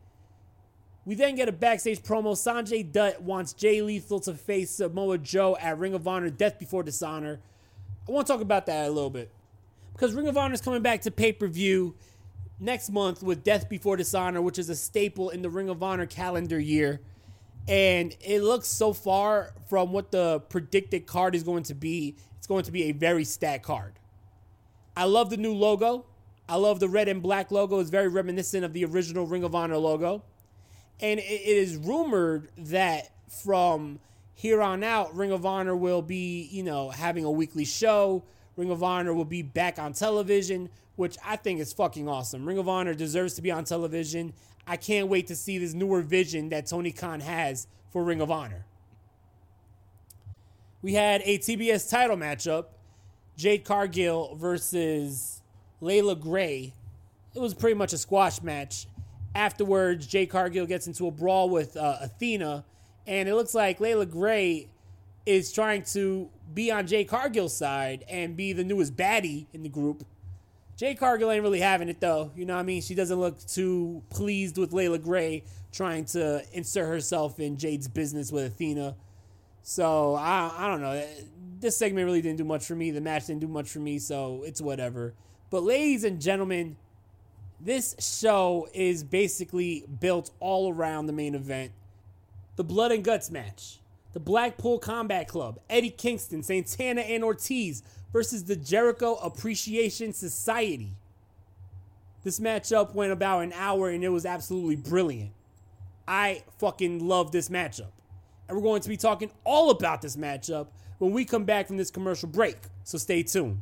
We 1.06 1.16
then 1.16 1.36
get 1.36 1.48
a 1.48 1.52
backstage 1.52 2.02
promo. 2.02 2.34
Sanjay 2.34 2.92
Dutt 2.92 3.22
wants 3.22 3.54
Jay 3.54 3.82
Lethal 3.82 4.20
to 4.22 4.34
face 4.34 4.72
Samoa 4.72 5.20
Joe 5.20 5.56
at 5.62 5.78
Ring 5.78 5.94
of 5.94 6.08
Honor 6.08 6.32
Death 6.32 6.58
Before 6.58 6.84
Dishonor. 6.84 7.40
I 8.08 8.12
want 8.12 8.28
to 8.28 8.34
talk 8.34 8.42
about 8.42 8.66
that 8.68 8.88
a 8.88 8.92
little 8.92 9.10
bit. 9.10 9.32
Because 9.94 10.14
Ring 10.14 10.28
of 10.28 10.38
Honor 10.38 10.54
is 10.54 10.62
coming 10.62 10.82
back 10.82 11.02
to 11.02 11.12
pay 11.12 11.32
per 11.32 11.48
view 11.48 11.96
next 12.60 12.90
month 12.90 13.24
with 13.24 13.44
Death 13.44 13.70
Before 13.70 13.98
Dishonor, 13.98 14.42
which 14.42 14.60
is 14.60 14.70
a 14.70 14.76
staple 14.76 15.30
in 15.30 15.42
the 15.42 15.50
Ring 15.50 15.70
of 15.70 15.82
Honor 15.82 16.06
calendar 16.06 16.60
year. 16.60 17.02
And 17.68 18.16
it 18.22 18.42
looks 18.42 18.68
so 18.68 18.94
far 18.94 19.54
from 19.68 19.92
what 19.92 20.12
the 20.12 20.42
predicted 20.50 21.08
card 21.08 21.34
is 21.34 21.44
going 21.44 21.64
to 21.64 21.74
be, 21.74 22.16
it's 22.38 22.46
going 22.46 22.64
to 22.66 22.72
be 22.72 22.84
a 22.84 22.92
very 22.92 23.24
stacked 23.24 23.64
card. 23.64 23.94
I 24.96 25.06
love 25.06 25.30
the 25.30 25.38
new 25.38 25.54
logo. 25.54 26.06
I 26.48 26.58
love 26.58 26.80
the 26.80 26.88
red 26.88 27.08
and 27.08 27.24
black 27.24 27.50
logo. 27.50 27.80
It's 27.80 27.90
very 27.90 28.08
reminiscent 28.08 28.64
of 28.64 28.74
the 28.74 28.86
original 28.86 29.26
Ring 29.26 29.44
of 29.44 29.56
Honor 29.56 29.78
logo. 29.78 30.24
And 31.00 31.20
it 31.20 31.24
is 31.24 31.76
rumored 31.76 32.50
that 32.58 33.10
from 33.44 34.00
here 34.36 34.62
on 34.62 34.84
out, 34.84 35.16
Ring 35.16 35.32
of 35.32 35.46
Honor 35.46 35.76
will 35.76 36.02
be, 36.02 36.50
you 36.52 36.62
know, 36.62 36.90
having 36.90 37.24
a 37.24 37.32
weekly 37.32 37.66
show. 37.66 38.24
Ring 38.58 38.70
of 38.70 38.84
Honor 38.84 39.14
will 39.14 39.26
be 39.26 39.42
back 39.42 39.80
on 39.80 39.94
television, 39.94 40.70
which 40.98 41.18
I 41.26 41.38
think 41.38 41.62
is 41.62 41.72
fucking 41.74 42.08
awesome. 42.08 42.46
Ring 42.46 42.58
of 42.58 42.68
Honor 42.68 42.94
deserves 42.94 43.34
to 43.36 43.42
be 43.42 43.50
on 43.50 43.64
television. 43.64 44.34
I 44.68 44.78
can't 44.78 45.08
wait 45.08 45.28
to 45.28 45.36
see 45.36 45.58
this 45.58 45.74
newer 45.74 46.02
vision 46.02 46.50
that 46.50 46.68
Tony 46.68 46.92
Khan 46.92 47.22
has 47.22 47.68
for 47.92 48.04
Ring 48.04 48.20
of 48.20 48.30
Honor. 48.30 48.66
We 50.82 50.94
had 50.94 51.22
a 51.24 51.40
TBS 51.40 51.90
title 51.90 52.18
matchup 52.18 52.66
Jade 53.38 53.64
Cargill 53.64 54.36
versus 54.36 55.42
Leila 55.82 56.16
Grey. 56.16 56.74
It 57.34 57.40
was 57.40 57.54
pretty 57.54 57.76
much 57.76 57.94
a 57.94 57.98
squash 57.98 58.42
match. 58.42 58.88
Afterwards, 59.34 60.08
Jade 60.08 60.30
Cargill 60.30 60.66
gets 60.66 60.88
into 60.88 61.08
a 61.08 61.12
brawl 61.12 61.50
with 61.50 61.76
uh, 61.76 61.98
Athena, 62.02 62.64
and 63.08 63.30
it 63.30 63.36
looks 63.36 63.54
like 63.54 63.80
Leila 63.80 64.06
Grey 64.06 64.68
is 65.26 65.52
trying 65.52 65.84
to 65.84 66.30
be 66.54 66.72
on 66.72 66.88
Jay 66.88 67.04
Cargill's 67.04 67.56
side 67.56 68.06
and 68.10 68.36
be 68.36 68.54
the 68.54 68.64
newest 68.64 68.96
baddie 68.96 69.48
in 69.54 69.64
the 69.64 69.70
group. 69.70 70.06
Jay 70.78 70.94
Cargill 70.94 71.32
ain't 71.32 71.44
really 71.44 71.62
having 71.62 71.90
it 71.90 72.00
though. 72.00 72.32
You 72.36 72.46
know 72.46 72.56
what 72.56 72.62
I 72.62 72.64
mean? 72.64 72.82
She 72.82 72.96
doesn't 72.96 73.20
look 73.20 73.40
too 73.46 74.04
pleased 74.10 74.58
with 74.58 74.74
Leila 74.74 75.00
Grey 75.00 75.44
trying 75.72 76.06
to 76.06 76.44
insert 76.54 76.88
herself 76.88 77.40
in 77.40 77.58
Jade's 77.58 77.88
business 77.88 78.32
with 78.32 78.46
Athena. 78.46 78.96
So 79.64 80.16
I 80.16 80.52
I 80.56 80.68
don't 80.68 80.82
know 80.82 81.04
this 81.60 81.78
segment 81.78 82.06
really 82.06 82.22
didn't 82.22 82.38
do 82.38 82.44
much 82.44 82.66
for 82.66 82.76
me. 82.76 82.92
The 82.92 83.02
match 83.02 83.28
didn't 83.28 83.42
do 83.42 83.48
much 83.48 83.70
for 83.70 83.80
me, 83.80 84.00
so 84.00 84.44
it's 84.46 84.62
whatever. 84.62 85.14
But 85.50 85.64
ladies 85.64 86.04
and 86.04 86.22
gentlemen, 86.22 86.78
this 87.60 87.96
show 88.00 88.68
is 88.74 89.04
basically 89.04 89.86
built 90.00 90.32
all 90.40 90.72
around 90.72 91.08
the 91.08 91.14
main 91.14 91.36
event. 91.36 91.72
The 92.56 92.64
blood 92.64 92.92
and 92.92 93.04
guts 93.04 93.30
match. 93.30 93.80
The 94.14 94.20
Blackpool 94.20 94.80
Combat 94.80 95.28
Club, 95.28 95.60
Eddie 95.70 95.90
Kingston, 95.90 96.42
Santana, 96.42 97.02
and 97.02 97.22
Ortiz 97.22 97.84
versus 98.14 98.46
the 98.46 98.56
Jericho 98.56 99.16
Appreciation 99.16 100.14
Society. 100.14 100.94
This 102.24 102.40
matchup 102.40 102.96
went 102.96 103.12
about 103.12 103.42
an 103.42 103.52
hour 103.54 103.90
and 103.90 104.04
it 104.04 104.10
was 104.10 104.26
absolutely 104.26 104.78
brilliant. 104.78 105.32
I 106.08 106.44
fucking 106.60 107.06
love 107.06 107.32
this 107.34 107.50
matchup. 107.50 107.92
And 108.48 108.56
we're 108.58 108.64
going 108.64 108.82
to 108.82 108.90
be 108.90 108.98
talking 108.98 109.32
all 109.44 109.70
about 109.70 110.02
this 110.02 110.16
matchup 110.16 110.68
when 111.00 111.12
we 111.12 111.26
come 111.26 111.44
back 111.44 111.68
from 111.68 111.76
this 111.78 111.92
commercial 111.92 112.30
break. 112.30 112.58
So 112.84 112.98
stay 112.98 113.22
tuned. 113.22 113.62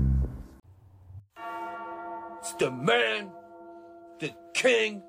It's 2.51 2.59
the 2.59 2.71
man, 2.71 3.31
the 4.19 4.31
king, 4.53 5.01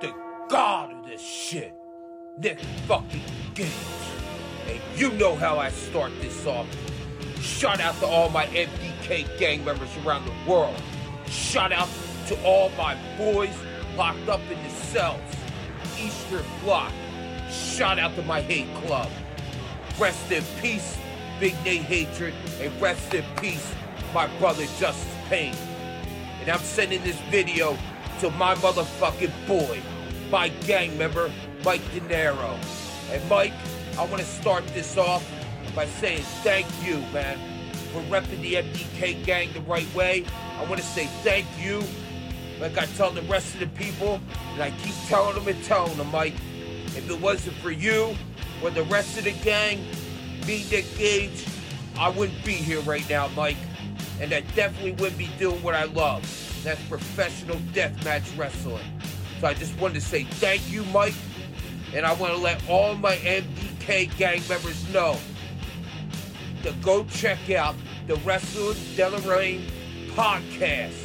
the 0.00 0.14
god 0.48 0.92
of 0.92 1.06
this 1.06 1.20
shit. 1.20 1.74
Nick 2.38 2.60
fucking 2.86 3.20
Gage. 3.54 3.68
And 4.68 4.80
you 4.94 5.10
know 5.14 5.34
how 5.34 5.58
I 5.58 5.70
start 5.70 6.12
this 6.20 6.46
off. 6.46 6.68
Shout 7.40 7.80
out 7.80 7.96
to 7.96 8.06
all 8.06 8.30
my 8.30 8.46
MDK 8.46 9.26
gang 9.40 9.64
members 9.64 9.88
around 10.04 10.24
the 10.24 10.50
world. 10.50 10.80
Shout 11.26 11.72
out 11.72 11.88
to 12.28 12.40
all 12.44 12.70
my 12.78 12.96
boys 13.16 13.56
locked 13.96 14.28
up 14.28 14.40
in 14.48 14.62
the 14.62 14.70
cells. 14.70 15.20
Eastern 16.00 16.44
Block. 16.62 16.92
Shout 17.50 17.98
out 17.98 18.14
to 18.14 18.22
my 18.22 18.40
hate 18.40 18.72
club. 18.86 19.10
Rest 19.98 20.30
in 20.30 20.44
peace, 20.60 20.96
Big 21.40 21.56
Nate 21.64 21.82
Hatred, 21.82 22.34
and 22.60 22.80
rest 22.80 23.14
in 23.14 23.24
peace, 23.40 23.74
my 24.14 24.28
brother 24.38 24.64
Justice 24.78 25.16
Pain. 25.28 25.56
And 26.48 26.56
I'm 26.56 26.64
sending 26.64 27.02
this 27.02 27.20
video 27.30 27.76
to 28.20 28.30
my 28.30 28.54
motherfucking 28.54 29.46
boy, 29.46 29.82
my 30.30 30.48
gang 30.48 30.96
member, 30.96 31.30
Mike 31.62 31.82
De 31.92 32.00
Niro. 32.00 32.56
And 33.12 33.28
Mike, 33.28 33.52
I 33.98 34.06
want 34.06 34.22
to 34.22 34.24
start 34.26 34.66
this 34.68 34.96
off 34.96 35.30
by 35.76 35.84
saying 35.84 36.22
thank 36.42 36.66
you, 36.82 37.00
man, 37.12 37.38
for 37.92 38.00
repping 38.04 38.40
the 38.40 38.54
MDK 38.54 39.22
gang 39.26 39.52
the 39.52 39.60
right 39.60 39.94
way. 39.94 40.24
I 40.58 40.64
want 40.64 40.80
to 40.80 40.86
say 40.86 41.04
thank 41.22 41.46
you, 41.60 41.82
like 42.58 42.78
I 42.78 42.86
tell 42.96 43.10
the 43.10 43.20
rest 43.24 43.52
of 43.52 43.60
the 43.60 43.66
people, 43.66 44.18
and 44.54 44.62
I 44.62 44.70
keep 44.82 44.94
telling 45.06 45.34
them 45.34 45.48
and 45.48 45.64
telling 45.64 45.98
them, 45.98 46.10
Mike, 46.10 46.32
if 46.96 47.10
it 47.10 47.20
wasn't 47.20 47.56
for 47.56 47.72
you 47.72 48.16
or 48.62 48.70
the 48.70 48.84
rest 48.84 49.18
of 49.18 49.24
the 49.24 49.32
gang, 49.32 49.84
me, 50.46 50.64
Nick 50.70 50.86
Gage, 50.96 51.44
I 51.98 52.08
wouldn't 52.08 52.42
be 52.42 52.52
here 52.52 52.80
right 52.80 53.06
now, 53.10 53.28
Mike. 53.36 53.58
And 54.20 54.32
I 54.32 54.40
definitely 54.54 54.92
wouldn't 54.92 55.18
be 55.18 55.30
doing 55.38 55.62
what 55.62 55.74
I 55.74 55.84
love. 55.84 56.22
That's 56.64 56.82
professional 56.88 57.56
deathmatch 57.72 58.36
wrestling. 58.36 58.84
So 59.40 59.46
I 59.46 59.54
just 59.54 59.78
wanted 59.78 59.94
to 59.94 60.00
say 60.00 60.24
thank 60.24 60.70
you, 60.70 60.84
Mike. 60.86 61.14
And 61.94 62.04
I 62.04 62.12
want 62.14 62.34
to 62.34 62.38
let 62.38 62.60
all 62.68 62.94
my 62.94 63.16
MDK 63.16 64.16
gang 64.18 64.42
members 64.48 64.92
know 64.92 65.16
to 66.62 66.72
go 66.82 67.04
check 67.04 67.50
out 67.50 67.74
the 68.06 68.16
Wrestling 68.16 68.76
DeLorean 68.96 69.62
podcast. 70.10 70.96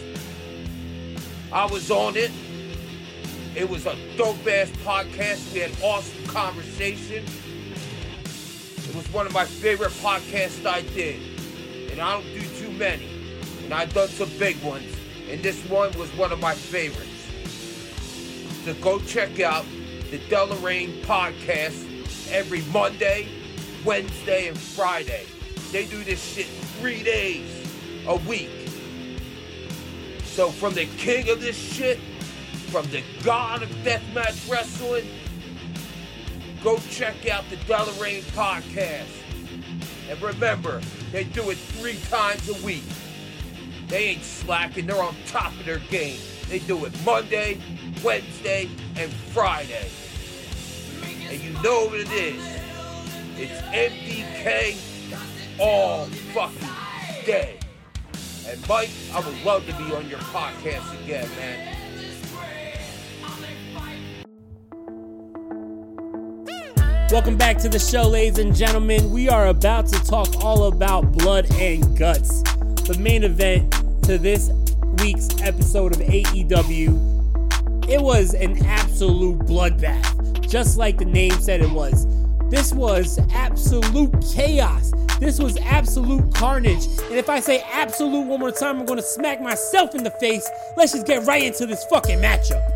I 1.52 1.66
was 1.68 1.92
on 1.92 2.18
it. 2.18 2.32
It 3.56 3.70
was 3.70 3.86
a 3.86 3.96
dope 4.18 4.48
ass 4.48 4.70
podcast. 4.84 5.54
We 5.54 5.60
had 5.60 5.72
awesome 5.84 6.26
conversation. 6.26 7.24
It 8.76 8.96
was 8.96 9.08
one 9.14 9.28
of 9.28 9.34
my 9.34 9.46
favorite 9.46 9.92
podcasts 9.92 10.66
I 10.66 10.82
did. 10.82 11.33
And 11.94 12.02
I 12.02 12.14
don't 12.14 12.34
do 12.34 12.42
too 12.58 12.72
many. 12.72 13.08
And 13.64 13.72
I've 13.72 13.94
done 13.94 14.08
some 14.08 14.30
big 14.40 14.60
ones. 14.64 14.92
And 15.30 15.44
this 15.44 15.64
one 15.70 15.96
was 15.96 16.10
one 16.18 16.32
of 16.32 16.40
my 16.40 16.56
favorites. 16.56 17.12
So 18.66 18.74
go 18.82 18.98
check 19.02 19.40
out 19.42 19.64
the 20.10 20.18
DeLorean 20.18 21.04
podcast 21.04 22.32
every 22.32 22.62
Monday, 22.74 23.28
Wednesday, 23.86 24.48
and 24.48 24.58
Friday. 24.58 25.28
They 25.72 25.86
do 25.86 26.04
this 26.04 26.20
shit 26.34 26.48
three 26.80 27.04
days 27.04 27.48
a 28.08 28.16
week. 28.16 28.50
So 30.24 30.50
from 30.50 30.74
the 30.74 30.88
king 30.98 31.30
of 31.30 31.42
this 31.42 31.56
shit, 31.56 32.00
from 32.72 32.88
the 32.88 33.04
god 33.24 33.62
of 33.62 33.70
deathmatch 33.84 34.50
wrestling, 34.52 35.08
go 36.64 36.80
check 36.90 37.30
out 37.30 37.48
the 37.52 37.58
DeLorean 37.58 38.24
podcast. 38.32 39.06
And 40.10 40.20
remember, 40.24 40.82
they 41.14 41.24
do 41.26 41.52
it 41.52 41.58
three 41.58 41.98
times 42.10 42.50
a 42.50 42.66
week. 42.66 42.84
They 43.88 44.06
ain't 44.06 44.24
slacking, 44.24 44.88
they're 44.88 45.02
on 45.02 45.16
top 45.28 45.52
of 45.52 45.66
their 45.66 45.78
game. 45.78 46.20
They 46.50 46.58
do 46.58 46.86
it 46.86 47.06
Monday, 47.06 47.62
Wednesday, 48.04 48.68
and 48.98 49.12
Friday. 49.32 49.90
And 51.30 51.40
you 51.40 51.54
know 51.62 51.86
what 51.86 52.00
it 52.00 52.12
is. 52.12 52.44
It's 53.38 53.62
MDK 53.62 54.76
all 55.60 56.06
fucking 56.34 57.26
day. 57.26 57.60
And 58.48 58.68
Mike, 58.68 58.90
I 59.14 59.20
would 59.20 59.44
love 59.44 59.68
to 59.68 59.74
be 59.74 59.94
on 59.94 60.10
your 60.10 60.20
podcast 60.20 61.00
again, 61.04 61.30
man. 61.38 61.73
Welcome 67.14 67.38
back 67.38 67.60
to 67.60 67.70
the 67.70 67.78
show, 67.78 68.08
ladies 68.08 68.40
and 68.40 68.56
gentlemen. 68.56 69.12
We 69.12 69.30
are 69.30 69.46
about 69.46 69.86
to 69.90 70.04
talk 70.04 70.44
all 70.44 70.64
about 70.64 71.12
blood 71.12 71.46
and 71.60 71.96
guts, 71.96 72.42
the 72.88 72.98
main 73.00 73.24
event 73.24 73.72
to 74.06 74.18
this 74.18 74.50
week's 74.98 75.30
episode 75.44 75.94
of 75.94 76.00
AEW. 76.00 77.88
It 77.88 78.02
was 78.02 78.34
an 78.34 78.66
absolute 78.66 79.38
bloodbath, 79.42 80.50
just 80.50 80.80
like 80.80 80.98
the 80.98 81.06
name 81.06 81.34
said 81.34 81.62
it 81.62 81.70
was. 81.70 82.08
This 82.50 82.74
was 82.74 83.20
absolute 83.32 84.12
chaos. 84.34 84.92
This 85.20 85.38
was 85.38 85.56
absolute 85.58 86.34
carnage. 86.34 86.88
And 87.04 87.14
if 87.14 87.30
I 87.30 87.42
say 87.42 87.62
absolute 87.72 88.26
one 88.26 88.40
more 88.40 88.50
time, 88.50 88.80
I'm 88.80 88.88
going 88.88 88.98
to 88.98 89.06
smack 89.06 89.40
myself 89.40 89.94
in 89.94 90.04
the 90.04 90.12
face. 90.20 90.50
Let's 90.78 90.94
just 90.94 91.06
get 91.06 91.28
right 91.28 91.44
into 91.44 91.68
this 91.68 91.86
fucking 91.92 92.18
matchup. 92.18 92.73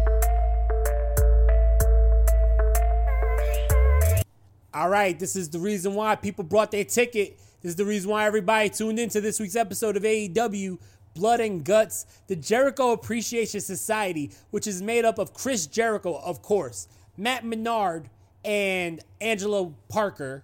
All 4.77 4.89
right, 4.89 5.17
this 5.17 5.35
is 5.35 5.49
the 5.49 5.57
reason 5.57 5.95
why 5.95 6.15
people 6.15 6.43
brought 6.43 6.69
their 6.69 6.83
ticket. 6.83 7.39
This 7.63 7.71
is 7.71 7.75
the 7.77 7.83
reason 7.83 8.11
why 8.11 8.27
everybody 8.27 8.69
tuned 8.69 8.99
into 8.99 9.19
this 9.19 9.39
week's 9.39 9.55
episode 9.55 9.97
of 9.97 10.03
AEW 10.03 10.77
Blood 11.15 11.39
and 11.39 11.63
Guts, 11.65 12.05
the 12.27 12.35
Jericho 12.35 12.91
Appreciation 12.91 13.59
Society, 13.59 14.29
which 14.51 14.67
is 14.67 14.83
made 14.83 15.03
up 15.03 15.17
of 15.17 15.33
Chris 15.33 15.65
Jericho, 15.65 16.21
of 16.23 16.43
course, 16.43 16.87
Matt 17.17 17.43
Menard 17.43 18.11
and 18.45 18.99
Angelo 19.19 19.73
Parker, 19.89 20.43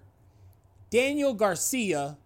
Daniel 0.90 1.32
Garcia, 1.32 2.18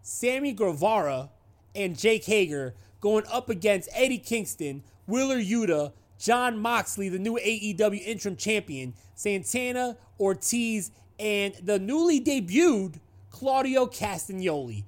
Sammy 0.00 0.54
Guevara, 0.54 1.28
and 1.74 1.98
Jake 1.98 2.24
Hager 2.24 2.74
going 3.02 3.24
up 3.30 3.50
against 3.50 3.90
Eddie 3.92 4.16
Kingston, 4.16 4.82
Wheeler 5.06 5.38
Yuta, 5.38 5.92
Jon 6.18 6.58
Moxley, 6.58 7.10
the 7.10 7.18
new 7.18 7.34
AEW 7.34 8.02
interim 8.02 8.36
champion, 8.36 8.94
Santana, 9.14 9.98
Ortiz, 10.18 10.90
and 11.20 11.54
the 11.62 11.78
newly 11.78 12.20
debuted 12.20 12.94
Claudio 13.30 13.86
Castagnoli. 13.86 14.84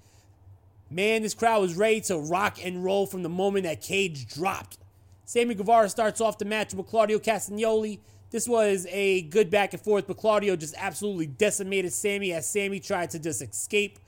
Man, 0.91 1.23
this 1.23 1.35
crowd 1.35 1.61
was 1.61 1.75
ready 1.75 2.01
to 2.03 2.19
rock 2.19 2.59
and 2.65 2.83
roll 2.83 3.07
from 3.07 3.23
the 3.23 3.29
moment 3.29 3.65
that 3.65 3.81
Cage 3.81 4.27
dropped. 4.27 4.79
Sammy 5.25 5.55
Guevara 5.55 5.89
starts 5.89 6.21
off 6.21 6.39
the 6.39 6.45
match 6.45 6.75
with 6.75 6.87
Claudio 6.87 7.19
Castagnoli. 7.19 8.01
This 8.31 8.49
was 8.49 8.87
a 8.91 9.23
good 9.23 9.51
back 9.51 9.75
and 9.75 9.83
forth, 9.83 10.07
but 10.07 10.17
Claudio 10.17 10.57
just 10.57 10.75
absolutely 10.77 11.27
decimated 11.27 11.93
Sammy 11.93 12.33
as 12.33 12.49
Sammy 12.49 12.81
tried 12.81 13.11
to 13.11 13.19
just 13.19 13.43
escape 13.43 13.99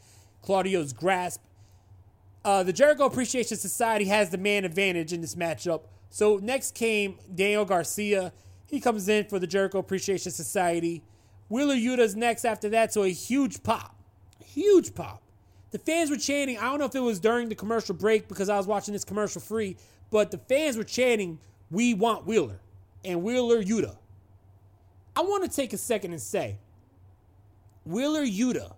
Claudio's 0.42 0.92
grasp. 0.92 1.40
Uh, 2.44 2.62
the 2.62 2.72
Jericho 2.72 3.04
Appreciation 3.04 3.56
Society 3.56 4.06
has 4.06 4.30
the 4.30 4.38
man 4.38 4.64
advantage 4.64 5.12
in 5.12 5.20
this 5.20 5.34
matchup. 5.34 5.82
So 6.10 6.38
next 6.42 6.74
came 6.74 7.18
Daniel 7.34 7.64
Garcia. 7.64 8.32
He 8.66 8.80
comes 8.80 9.08
in 9.08 9.26
for 9.26 9.38
the 9.38 9.46
Jericho 9.46 9.78
Appreciation 9.78 10.32
Society. 10.32 11.02
Wheeler 11.48 11.74
Yuta's 11.74 12.16
next 12.16 12.44
after 12.44 12.68
that, 12.70 12.92
so 12.92 13.02
a 13.02 13.08
huge 13.08 13.62
pop. 13.62 13.96
Huge 14.44 14.94
pop. 14.94 15.22
The 15.70 15.78
fans 15.78 16.10
were 16.10 16.16
chanting. 16.16 16.58
I 16.58 16.62
don't 16.62 16.78
know 16.78 16.84
if 16.84 16.94
it 16.94 17.00
was 17.00 17.18
during 17.18 17.48
the 17.48 17.54
commercial 17.54 17.94
break 17.94 18.28
because 18.28 18.48
I 18.48 18.56
was 18.56 18.66
watching 18.66 18.92
this 18.92 19.04
commercial 19.04 19.40
free, 19.40 19.76
but 20.10 20.30
the 20.30 20.38
fans 20.38 20.76
were 20.76 20.84
chanting, 20.84 21.38
We 21.70 21.94
want 21.94 22.26
Wheeler 22.26 22.60
and 23.04 23.22
Wheeler 23.22 23.62
Yuta. 23.62 23.96
I 25.16 25.22
want 25.22 25.44
to 25.44 25.54
take 25.54 25.72
a 25.72 25.78
second 25.78 26.12
and 26.12 26.20
say, 26.20 26.58
Wheeler 27.84 28.24
Yuta 28.24 28.74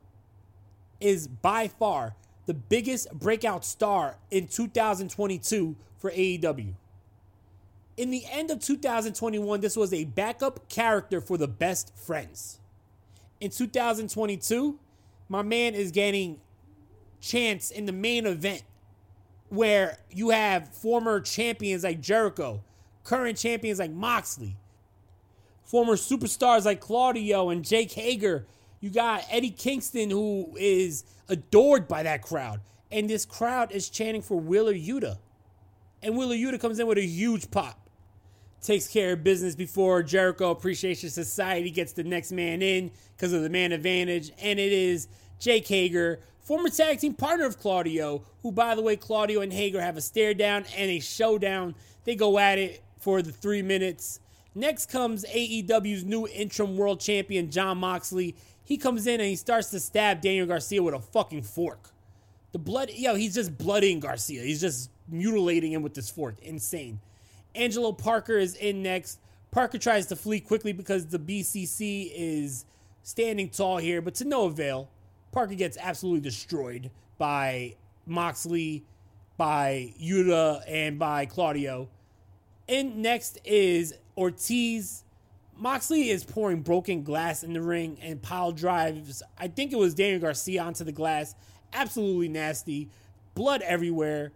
is 1.00 1.29
by 1.29 1.68
far 1.68 2.16
the 2.46 2.55
biggest 2.55 3.12
breakout 3.12 3.64
star 3.64 4.18
in 4.31 4.48
2022 4.48 5.76
for 5.98 6.11
AEW. 6.11 6.74
In 7.96 8.11
the 8.11 8.24
end 8.30 8.50
of 8.50 8.61
2021, 8.61 9.61
this 9.61 9.76
was 9.76 9.92
a 9.92 10.04
backup 10.04 10.68
character 10.68 11.20
for 11.20 11.38
the 11.38 11.48
best 11.48 11.96
friends. 11.96 12.61
In 13.40 13.50
2022, 13.50 14.78
my 15.28 15.42
man 15.42 15.74
is 15.74 15.90
getting 15.90 16.38
chance 17.20 17.70
in 17.70 17.87
the 17.87 17.92
main 17.92 18.26
event 18.26 18.62
where 19.48 19.98
you 20.11 20.30
have 20.30 20.68
former 20.68 21.20
champions 21.20 21.85
like 21.85 22.00
Jericho, 22.02 22.62
current 23.02 23.38
champions 23.38 23.78
like 23.78 23.90
Moxley, 23.90 24.56
former 25.64 25.94
superstars 25.94 26.66
like 26.66 26.80
Claudio 26.80 27.48
and 27.48 27.64
Jake 27.64 27.92
Hager. 27.92 28.46
You 28.80 28.90
got 28.90 29.24
Eddie 29.30 29.50
Kingston, 29.50 30.11
who 30.11 30.54
is 30.59 31.04
adored 31.28 31.88
by 31.88 32.02
that 32.02 32.20
crowd. 32.22 32.61
And 32.92 33.09
this 33.09 33.24
crowd 33.24 33.72
is 33.72 33.88
chanting 33.88 34.22
for 34.22 34.38
Wheeler 34.38 34.74
Yuta. 34.74 35.18
And 36.02 36.16
Wheeler 36.16 36.37
Yuta 36.37 36.61
comes 36.61 36.78
in 36.78 36.87
with 36.87 36.98
a 36.98 37.06
huge 37.06 37.50
pop. 37.50 37.86
Takes 38.62 38.88
care 38.88 39.12
of 39.12 39.23
business 39.23 39.55
before 39.55 40.03
Jericho 40.03 40.51
Appreciation 40.51 41.11
Society 41.11 41.71
gets 41.71 41.92
the 41.92 42.03
next 42.03 42.33
man 42.33 42.62
in 42.62 42.90
because 43.16 43.33
of 43.33 43.42
the 43.42 43.51
man 43.51 43.73
advantage. 43.73 44.33
And 44.42 44.59
it 44.59 44.73
is 44.73 45.09
Jake 45.38 45.69
Hager, 45.69 46.21
former 46.40 46.69
tag 46.69 46.99
team 46.99 47.14
partner 47.14 47.47
of 47.47 47.59
Claudio, 47.59 48.25
who, 48.42 48.51
by 48.51 48.75
the 48.75 48.83
way, 48.83 48.97
Claudio 48.97 49.40
and 49.40 49.53
Hager 49.53 49.81
have 49.81 49.97
a 49.97 50.01
stare 50.01 50.35
down 50.35 50.64
and 50.77 50.90
a 50.90 51.01
showdown. 51.01 51.75
They 52.05 52.16
go 52.16 52.38
at 52.38 52.59
it 52.59 52.83
for 52.99 53.23
the 53.23 53.33
three 53.33 53.62
minutes. 53.62 54.21
Next 54.55 54.87
comes 54.90 55.25
AEW's 55.27 56.03
new 56.03 56.27
interim 56.27 56.77
world 56.77 56.99
champion, 56.99 57.51
Jon 57.51 57.79
Moxley. 57.79 58.35
He 58.64 58.79
comes 58.79 59.07
in 59.07 59.21
and 59.21 59.29
he 59.29 59.37
starts 59.37 59.71
to 59.71 59.79
stab 59.79 60.23
Daniel 60.23 60.47
Garcia 60.47 60.83
with 60.83 60.95
a 60.95 60.99
fucking 60.99 61.42
fork. 61.42 61.90
The 62.53 62.59
blood, 62.59 62.90
yo, 62.90 63.14
he's 63.14 63.35
just 63.35 63.59
bloodying 63.59 64.01
Garcia. 64.01 64.42
He's 64.42 64.61
just 64.61 64.90
mutilating 65.09 65.73
him 65.73 65.83
with 65.83 65.95
this 65.95 66.09
fork. 66.09 66.40
Insane. 66.40 67.01
Angelo 67.57 67.92
Parker 67.92 68.38
is 68.38 68.55
in 68.55 68.83
next. 68.83 69.21
Parker 69.51 69.79
tries 69.79 70.07
to 70.07 70.16
flee 70.16 70.40
quickly 70.40 70.73
because 70.73 71.07
the 71.07 71.19
BCC 71.19 72.12
is 72.14 72.64
standing 73.03 73.49
tall 73.49 73.79
here, 73.79 74.03
but 74.03 74.14
to 74.16 74.25
no 74.25 74.45
avail. 74.45 74.90
Parker 75.33 75.55
gets 75.55 75.77
absolutely 75.81 76.21
destroyed 76.21 76.90
by 77.19 77.75
Moxley, 78.07 78.85
by 79.37 79.92
Yuta, 80.01 80.62
and 80.66 80.99
by 80.99 81.27
Claudio. 81.27 81.88
And 82.69 82.99
next 82.99 83.38
is 83.45 83.95
Ortiz. 84.16 85.05
Moxley 85.57 86.11
is 86.11 86.25
pouring 86.25 86.61
broken 86.61 87.03
glass 87.03 87.42
in 87.42 87.53
the 87.53 87.62
ring 87.62 87.99
and 88.03 88.21
pile 88.21 88.53
drives. 88.53 89.23
I 89.38 89.49
think 89.49 89.73
it 89.73 89.79
was 89.79 89.95
Daniel 89.95 90.21
Garcia 90.21 90.62
onto 90.62 90.85
the 90.85 90.92
glass. 90.92 91.35
Absolutely 91.73 92.29
nasty. 92.29 92.90
Blood 93.35 93.62
everywhere. 93.62 94.33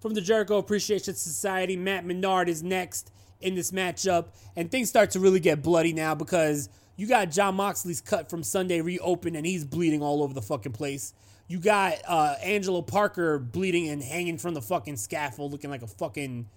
From 0.00 0.14
the 0.14 0.20
Jericho 0.20 0.58
Appreciation 0.58 1.14
Society, 1.14 1.76
Matt 1.76 2.04
Menard 2.04 2.48
is 2.48 2.62
next 2.62 3.10
in 3.40 3.54
this 3.54 3.70
matchup. 3.70 4.26
And 4.56 4.70
things 4.70 4.88
start 4.88 5.10
to 5.12 5.20
really 5.20 5.40
get 5.40 5.62
bloody 5.62 5.92
now 5.92 6.14
because 6.14 6.68
you 6.96 7.06
got 7.06 7.30
Jon 7.30 7.56
Moxley's 7.56 8.00
cut 8.00 8.30
from 8.30 8.42
Sunday 8.42 8.80
reopened 8.80 9.36
and 9.36 9.46
he's 9.46 9.64
bleeding 9.64 10.02
all 10.02 10.22
over 10.22 10.34
the 10.34 10.42
fucking 10.42 10.72
place. 10.72 11.14
You 11.46 11.58
got 11.58 11.94
uh, 12.06 12.34
Angelo 12.42 12.82
Parker 12.82 13.38
bleeding 13.38 13.88
and 13.88 14.02
hanging 14.02 14.38
from 14.38 14.54
the 14.54 14.60
fucking 14.60 14.96
scaffold 14.96 15.50
looking 15.50 15.70
like 15.70 15.82
a 15.82 15.86
fucking 15.86 16.48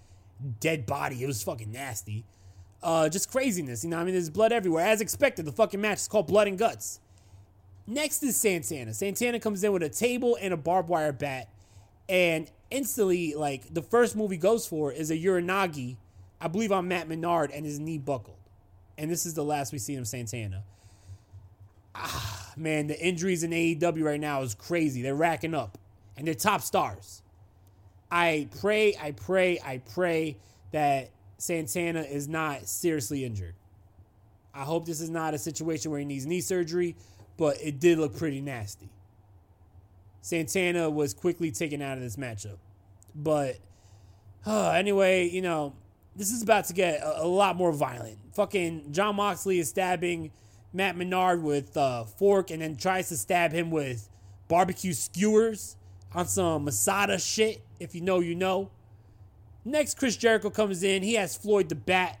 dead 0.60 0.86
body. 0.86 1.22
It 1.22 1.26
was 1.26 1.42
fucking 1.42 1.72
nasty. 1.72 2.24
Uh, 2.82 3.08
just 3.08 3.30
craziness, 3.30 3.84
you 3.84 3.90
know. 3.90 3.98
I 3.98 4.04
mean, 4.04 4.14
there's 4.14 4.30
blood 4.30 4.52
everywhere. 4.52 4.84
As 4.84 5.00
expected, 5.00 5.44
the 5.44 5.52
fucking 5.52 5.80
match 5.80 5.98
is 5.98 6.08
called 6.08 6.26
Blood 6.26 6.48
and 6.48 6.58
Guts. 6.58 7.00
Next 7.86 8.22
is 8.22 8.36
Santana. 8.36 8.92
Santana 8.92 9.38
comes 9.38 9.62
in 9.62 9.72
with 9.72 9.82
a 9.82 9.88
table 9.88 10.36
and 10.40 10.52
a 10.52 10.56
barbed 10.56 10.88
wire 10.88 11.12
bat, 11.12 11.48
and 12.12 12.50
instantly, 12.70 13.34
like 13.34 13.72
the 13.72 13.80
first 13.80 14.14
movie 14.14 14.36
goes 14.36 14.66
for 14.66 14.92
is 14.92 15.10
a 15.10 15.16
Uranage, 15.16 15.96
I 16.42 16.48
believe 16.48 16.70
on 16.70 16.86
Matt 16.86 17.08
Menard, 17.08 17.50
and 17.50 17.64
his 17.64 17.80
knee 17.80 17.96
buckled. 17.96 18.36
And 18.98 19.10
this 19.10 19.24
is 19.24 19.32
the 19.32 19.42
last 19.42 19.72
we 19.72 19.78
see 19.78 19.96
of 19.96 20.06
Santana. 20.06 20.62
Ah, 21.94 22.52
man, 22.54 22.86
the 22.86 23.00
injuries 23.02 23.42
in 23.42 23.50
AEW 23.50 24.04
right 24.04 24.20
now 24.20 24.42
is 24.42 24.54
crazy. 24.54 25.00
They're 25.00 25.14
racking 25.14 25.54
up, 25.54 25.78
and 26.18 26.26
they're 26.26 26.34
top 26.34 26.60
stars. 26.60 27.22
I 28.10 28.46
pray, 28.60 28.94
I 29.00 29.12
pray, 29.12 29.58
I 29.64 29.78
pray 29.78 30.36
that 30.72 31.08
Santana 31.38 32.02
is 32.02 32.28
not 32.28 32.68
seriously 32.68 33.24
injured. 33.24 33.54
I 34.52 34.64
hope 34.64 34.84
this 34.84 35.00
is 35.00 35.08
not 35.08 35.32
a 35.32 35.38
situation 35.38 35.90
where 35.90 36.00
he 36.00 36.04
needs 36.04 36.26
knee 36.26 36.42
surgery, 36.42 36.94
but 37.38 37.56
it 37.62 37.80
did 37.80 37.98
look 37.98 38.14
pretty 38.14 38.42
nasty. 38.42 38.90
Santana 40.22 40.88
was 40.88 41.12
quickly 41.12 41.50
taken 41.50 41.82
out 41.82 41.98
of 41.98 42.02
this 42.02 42.16
matchup. 42.16 42.56
But 43.14 43.58
uh, 44.46 44.70
anyway, 44.70 45.28
you 45.28 45.42
know, 45.42 45.74
this 46.16 46.30
is 46.30 46.42
about 46.42 46.66
to 46.66 46.72
get 46.72 47.00
a, 47.02 47.24
a, 47.24 47.26
lot 47.26 47.56
more 47.56 47.72
violent. 47.72 48.18
Fucking 48.32 48.92
Jon 48.92 49.16
Moxley 49.16 49.58
is 49.58 49.68
stabbing 49.68 50.30
Matt 50.72 50.96
Menard 50.96 51.42
with 51.42 51.76
a 51.76 52.06
fork 52.18 52.50
and 52.50 52.62
then 52.62 52.76
tries 52.76 53.08
to 53.08 53.16
stab 53.16 53.52
him 53.52 53.70
with 53.70 54.08
barbecue 54.48 54.92
skewers 54.92 55.76
on 56.14 56.26
some 56.26 56.64
Masada 56.64 57.18
shit. 57.18 57.62
If 57.80 57.94
you 57.94 58.00
know, 58.00 58.20
you 58.20 58.34
know. 58.34 58.70
Next, 59.64 59.98
Chris 59.98 60.16
Jericho 60.16 60.50
comes 60.50 60.82
in. 60.82 61.02
He 61.02 61.14
has 61.14 61.36
Floyd 61.36 61.68
the 61.68 61.74
Bat. 61.74 62.18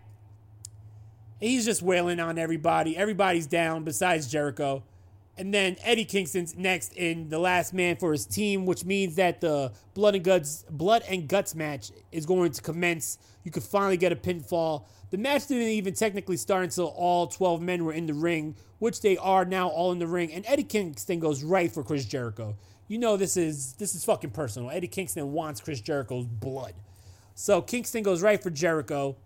He's 1.40 1.64
just 1.64 1.82
wailing 1.82 2.20
on 2.20 2.38
everybody. 2.38 2.96
Everybody's 2.96 3.46
down 3.46 3.82
besides 3.84 4.28
Jericho. 4.30 4.84
And 5.38 5.52
then 5.52 5.76
Eddie 5.82 6.04
Kingston's 6.04 6.56
next 6.56 6.92
in 6.92 7.30
the 7.30 7.38
last 7.38 7.72
man 7.72 7.96
for 7.96 8.12
his 8.12 8.26
team, 8.26 8.66
which 8.66 8.84
means 8.84 9.16
that 9.16 9.40
the 9.40 9.72
blood 9.94 10.14
and 10.14 10.22
guts 10.22 10.64
blood 10.68 11.02
and 11.08 11.26
guts 11.26 11.54
match 11.54 11.90
is 12.10 12.26
going 12.26 12.52
to 12.52 12.62
commence. 12.62 13.18
You 13.42 13.50
could 13.50 13.62
finally 13.62 13.96
get 13.96 14.12
a 14.12 14.16
pinfall. 14.16 14.84
The 15.10 15.16
match 15.16 15.46
didn't 15.46 15.68
even 15.68 15.94
technically 15.94 16.36
start 16.36 16.64
until 16.64 16.86
all 16.86 17.26
12 17.26 17.62
men 17.62 17.84
were 17.84 17.92
in 17.92 18.06
the 18.06 18.14
ring, 18.14 18.56
which 18.78 19.00
they 19.00 19.16
are 19.16 19.44
now 19.44 19.68
all 19.68 19.92
in 19.92 19.98
the 19.98 20.06
ring. 20.06 20.32
And 20.32 20.44
Eddie 20.46 20.64
Kingston 20.64 21.18
goes 21.18 21.42
right 21.42 21.72
for 21.72 21.82
Chris 21.82 22.04
Jericho. 22.04 22.56
You 22.88 22.98
know 22.98 23.16
this 23.16 23.38
is 23.38 23.72
this 23.74 23.94
is 23.94 24.04
fucking 24.04 24.30
personal. 24.30 24.70
Eddie 24.70 24.86
Kingston 24.86 25.32
wants 25.32 25.62
Chris 25.62 25.80
Jericho's 25.80 26.26
blood. 26.26 26.74
So 27.34 27.62
Kingston 27.62 28.02
goes 28.02 28.22
right 28.22 28.42
for 28.42 28.50
Jericho. 28.50 29.16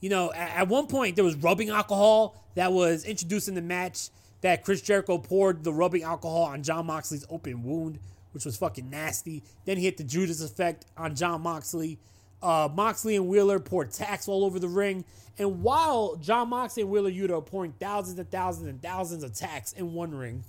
You 0.00 0.10
know, 0.10 0.32
at, 0.32 0.66
one 0.66 0.88
point 0.88 1.14
there 1.14 1.24
was 1.24 1.36
rubbing 1.36 1.70
alcohol 1.70 2.34
that 2.56 2.72
was 2.72 3.04
introduced 3.04 3.46
in 3.46 3.54
the 3.54 3.62
match 3.62 4.10
that 4.42 4.64
Chris 4.64 4.82
Jericho 4.82 5.18
poured 5.18 5.64
the 5.64 5.72
rubbing 5.72 6.02
alcohol 6.02 6.44
on 6.44 6.62
Jon 6.62 6.86
Moxley's 6.86 7.24
open 7.30 7.62
wound, 7.62 7.98
which 8.32 8.44
was 8.44 8.56
fucking 8.56 8.90
nasty. 8.90 9.42
Then 9.64 9.78
he 9.78 9.84
hit 9.84 9.96
the 9.96 10.04
Judas 10.04 10.42
effect 10.42 10.84
on 10.96 11.14
Jon 11.14 11.40
Moxley. 11.40 11.98
Uh, 12.42 12.68
Moxley 12.72 13.16
and 13.16 13.28
Wheeler 13.28 13.60
poured 13.60 13.92
tacks 13.92 14.28
all 14.28 14.44
over 14.44 14.58
the 14.58 14.68
ring. 14.68 15.04
And 15.38 15.62
while 15.62 16.16
Jon 16.16 16.50
Moxley 16.50 16.82
and 16.82 16.90
Wheeler 16.90 17.10
Yuta 17.10 17.38
are 17.38 17.42
pouring 17.42 17.72
thousands 17.72 18.18
and 18.18 18.30
thousands 18.30 18.68
and 18.68 18.82
thousands 18.82 19.22
of 19.24 19.32
tacks 19.32 19.72
in 19.72 19.94
one 19.94 20.14
ring, 20.14 20.44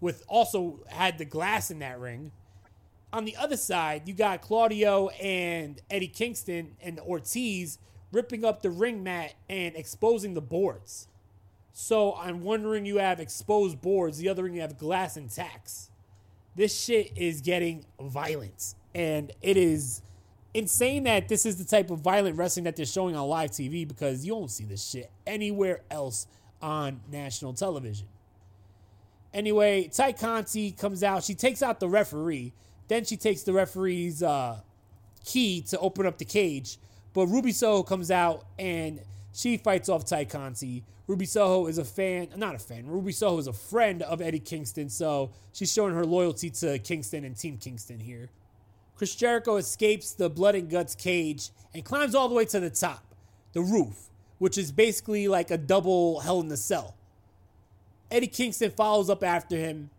with 0.00 0.24
also 0.28 0.80
had 0.88 1.18
the 1.18 1.24
glass 1.24 1.70
in 1.70 1.78
that 1.78 1.98
ring, 1.98 2.32
on 3.12 3.24
the 3.24 3.36
other 3.36 3.56
side, 3.56 4.02
you 4.06 4.12
got 4.12 4.42
Claudio 4.42 5.08
and 5.08 5.80
Eddie 5.90 6.08
Kingston 6.08 6.76
and 6.82 6.98
Ortiz 7.00 7.78
ripping 8.12 8.44
up 8.44 8.62
the 8.62 8.70
ring 8.70 9.02
mat 9.02 9.34
and 9.48 9.76
exposing 9.76 10.34
the 10.34 10.42
boards. 10.42 11.08
So 11.78 12.14
I'm 12.14 12.40
wondering 12.40 12.86
you 12.86 12.96
have 12.96 13.20
exposed 13.20 13.82
boards, 13.82 14.16
the 14.16 14.30
other 14.30 14.44
ring 14.44 14.54
you 14.54 14.62
have 14.62 14.78
glass 14.78 15.18
and 15.18 15.30
tacks. 15.30 15.90
This 16.54 16.74
shit 16.74 17.12
is 17.16 17.42
getting 17.42 17.84
violent. 18.00 18.74
And 18.94 19.30
it 19.42 19.58
is 19.58 20.00
insane 20.54 21.04
that 21.04 21.28
this 21.28 21.44
is 21.44 21.58
the 21.58 21.66
type 21.66 21.90
of 21.90 21.98
violent 21.98 22.38
wrestling 22.38 22.64
that 22.64 22.76
they're 22.76 22.86
showing 22.86 23.14
on 23.14 23.28
live 23.28 23.50
TV 23.50 23.86
because 23.86 24.24
you 24.24 24.32
don't 24.32 24.50
see 24.50 24.64
this 24.64 24.82
shit 24.82 25.10
anywhere 25.26 25.82
else 25.90 26.26
on 26.62 27.02
national 27.12 27.52
television. 27.52 28.06
Anyway, 29.34 29.88
Tay 29.88 30.14
Conti 30.14 30.72
comes 30.72 31.02
out. 31.02 31.24
She 31.24 31.34
takes 31.34 31.62
out 31.62 31.78
the 31.78 31.90
referee. 31.90 32.54
Then 32.88 33.04
she 33.04 33.18
takes 33.18 33.42
the 33.42 33.52
referee's 33.52 34.22
uh, 34.22 34.60
key 35.26 35.60
to 35.68 35.78
open 35.80 36.06
up 36.06 36.16
the 36.16 36.24
cage. 36.24 36.78
But 37.12 37.26
Ruby 37.26 37.52
Soho 37.52 37.82
comes 37.82 38.10
out 38.10 38.46
and 38.58 39.02
she 39.34 39.58
fights 39.58 39.90
off 39.90 40.06
Tay 40.06 40.24
Conti. 40.24 40.82
Ruby 41.06 41.24
Soho 41.26 41.66
is 41.66 41.78
a 41.78 41.84
fan, 41.84 42.28
not 42.36 42.54
a 42.54 42.58
fan. 42.58 42.86
Ruby 42.86 43.12
Soho 43.12 43.38
is 43.38 43.46
a 43.46 43.52
friend 43.52 44.02
of 44.02 44.20
Eddie 44.20 44.40
Kingston, 44.40 44.88
so 44.88 45.30
she's 45.52 45.72
showing 45.72 45.94
her 45.94 46.04
loyalty 46.04 46.50
to 46.50 46.78
Kingston 46.80 47.24
and 47.24 47.36
Team 47.36 47.58
Kingston 47.58 48.00
here. 48.00 48.28
Chris 48.96 49.14
Jericho 49.14 49.56
escapes 49.56 50.12
the 50.12 50.28
blood 50.28 50.54
and 50.54 50.68
guts 50.68 50.94
cage 50.94 51.50
and 51.74 51.84
climbs 51.84 52.14
all 52.14 52.28
the 52.28 52.34
way 52.34 52.44
to 52.46 52.58
the 52.58 52.70
top, 52.70 53.14
the 53.52 53.60
roof, 53.60 54.08
which 54.38 54.58
is 54.58 54.72
basically 54.72 55.28
like 55.28 55.50
a 55.50 55.58
double 55.58 56.20
hell 56.20 56.40
in 56.40 56.48
the 56.48 56.56
cell. 56.56 56.96
Eddie 58.10 58.26
Kingston 58.26 58.70
follows 58.70 59.10
up 59.10 59.22
after 59.22 59.56
him. 59.56 59.90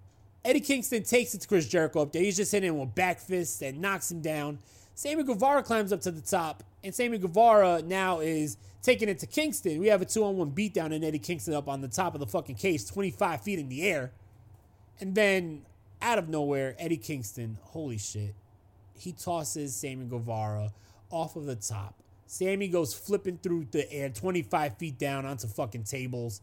Eddie 0.44 0.62
Kingston 0.62 1.04
takes 1.04 1.34
it 1.34 1.42
to 1.42 1.48
Chris 1.48 1.68
Jericho 1.68 2.02
up 2.02 2.12
there. 2.12 2.22
He's 2.22 2.38
just 2.38 2.52
hitting 2.52 2.70
him 2.70 2.80
with 2.80 2.96
back 2.96 3.20
fists 3.20 3.62
and 3.62 3.80
knocks 3.80 4.12
him 4.12 4.22
down. 4.22 4.60
Sammy 4.96 5.24
Guevara 5.24 5.62
climbs 5.62 5.94
up 5.94 6.02
to 6.02 6.12
the 6.12 6.22
top, 6.22 6.64
and 6.84 6.96
Sammy 6.96 7.18
Guevara 7.20 7.84
now 7.84 8.20
is 8.20 8.58
taking 8.88 9.10
it 9.10 9.20
to 9.20 9.28
Kingston. 9.28 9.82
We 9.82 9.88
have 9.88 10.02
a 10.02 10.06
two 10.06 10.24
on 10.24 10.38
one 10.38 10.52
beatdown, 10.52 10.96
and 10.96 11.04
Eddie 11.04 11.20
Kingston 11.20 11.54
up 11.54 11.68
on 11.68 11.82
the 11.82 11.90
top 11.90 12.14
of 12.14 12.22
the 12.22 12.26
fucking 12.26 12.56
cage, 12.56 12.88
25 12.88 13.42
feet 13.42 13.60
in 13.60 13.68
the 13.68 13.84
air. 13.84 14.14
And 15.02 15.14
then 15.14 15.64
out 16.02 16.18
of 16.18 16.30
nowhere, 16.30 16.74
Eddie 16.80 16.96
Kingston, 16.96 17.58
holy 17.62 17.98
shit, 17.98 18.34
he 18.98 19.12
tosses 19.12 19.76
Sammy 19.76 20.06
Guevara 20.06 20.72
off 21.10 21.36
of 21.36 21.46
the 21.46 21.58
top. 21.58 21.96
Sammy 22.28 22.70
goes 22.70 22.94
flipping 22.94 23.38
through 23.38 23.68
the 23.72 23.92
air 23.92 24.08
25 24.10 24.78
feet 24.78 24.98
down 24.98 25.26
onto 25.26 25.48
fucking 25.48 25.84
tables. 25.84 26.42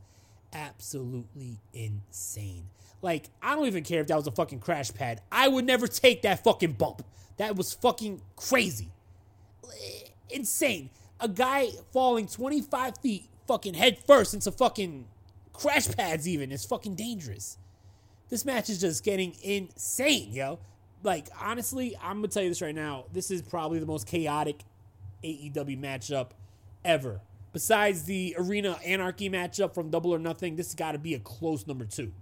Absolutely 0.52 1.60
insane. 1.72 2.68
Like, 3.00 3.30
I 3.42 3.54
don't 3.54 3.66
even 3.66 3.84
care 3.84 4.02
if 4.02 4.06
that 4.08 4.16
was 4.16 4.26
a 4.26 4.32
fucking 4.32 4.60
crash 4.60 4.92
pad. 4.92 5.22
I 5.32 5.48
would 5.48 5.64
never 5.64 5.86
take 5.86 6.22
that 6.22 6.44
fucking 6.44 6.72
bump. 6.72 7.04
That 7.38 7.56
was 7.56 7.72
fucking 7.72 8.20
crazy. 8.36 8.90
Insane. 10.28 10.90
A 11.24 11.28
guy 11.28 11.68
falling 11.92 12.26
25 12.26 12.98
feet 12.98 13.28
fucking 13.48 13.74
head 13.74 13.98
first 14.06 14.34
into 14.34 14.52
fucking 14.52 15.06
crash 15.52 15.88
pads, 15.88 16.28
even, 16.28 16.52
is 16.52 16.64
fucking 16.64 16.96
dangerous. 16.96 17.56
This 18.28 18.44
match 18.44 18.68
is 18.68 18.80
just 18.80 19.02
getting 19.02 19.34
insane, 19.42 20.32
yo 20.32 20.58
like 21.04 21.28
honestly, 21.40 21.96
I'm 22.02 22.16
gonna 22.16 22.28
tell 22.28 22.42
you 22.42 22.48
this 22.48 22.62
right 22.62 22.74
now. 22.74 23.04
This 23.12 23.30
is 23.30 23.42
probably 23.42 23.78
the 23.78 23.86
most 23.86 24.06
chaotic 24.06 24.62
AEW 25.22 25.78
matchup 25.78 26.30
ever. 26.84 27.20
Besides 27.52 28.04
the 28.04 28.34
Arena 28.36 28.78
Anarchy 28.84 29.30
matchup 29.30 29.74
from 29.74 29.90
Double 29.90 30.12
or 30.12 30.18
Nothing, 30.18 30.56
this 30.56 30.68
has 30.68 30.74
got 30.74 30.92
to 30.92 30.98
be 30.98 31.14
a 31.14 31.20
close 31.20 31.66
number 31.66 31.84
two. 31.84 32.12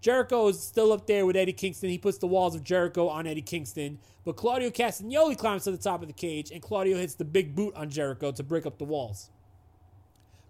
Jericho 0.00 0.48
is 0.48 0.62
still 0.62 0.92
up 0.92 1.06
there 1.06 1.26
with 1.26 1.36
Eddie 1.36 1.52
Kingston. 1.52 1.90
He 1.90 1.98
puts 1.98 2.18
the 2.18 2.26
walls 2.26 2.54
of 2.54 2.64
Jericho 2.64 3.08
on 3.08 3.26
Eddie 3.26 3.42
Kingston, 3.42 3.98
but 4.24 4.36
Claudio 4.36 4.70
Castagnoli 4.70 5.36
climbs 5.36 5.64
to 5.64 5.70
the 5.70 5.76
top 5.76 6.00
of 6.00 6.08
the 6.08 6.14
cage, 6.14 6.50
and 6.50 6.62
Claudio 6.62 6.96
hits 6.96 7.14
the 7.14 7.24
big 7.24 7.54
boot 7.54 7.74
on 7.74 7.90
Jericho 7.90 8.32
to 8.32 8.42
break 8.42 8.64
up 8.64 8.78
the 8.78 8.84
walls. 8.84 9.30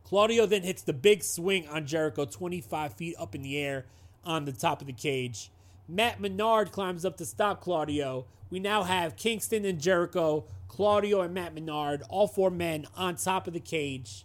Claudio 0.05 0.47
then 0.47 0.63
hits 0.63 0.83
the 0.83 0.93
big 0.93 1.23
swing 1.23 1.69
on 1.69 1.87
Jericho 1.87 2.25
25 2.25 2.95
feet 2.95 3.15
up 3.19 3.35
in 3.35 3.43
the 3.43 3.59
air 3.59 3.87
on 4.25 4.45
the 4.45 4.53
top 4.53 4.81
of 4.81 4.87
the 4.87 4.93
cage. 4.93 5.51
Matt 5.89 6.21
Menard 6.21 6.71
climbs 6.71 7.05
up 7.05 7.17
to 7.17 7.25
stop 7.25 7.61
Claudio. 7.61 8.27
We 8.51 8.61
now 8.61 8.85
have 8.85 9.17
Kingston 9.17 9.65
and 9.65 9.81
Jericho, 9.81 10.45
Claudio 10.69 11.21
and 11.21 11.35
Matt 11.35 11.55
Menard, 11.55 12.03
all 12.09 12.29
four 12.29 12.51
men 12.51 12.87
on 12.97 13.17
top 13.17 13.47
of 13.49 13.55
the 13.55 13.61
cage. 13.61 14.25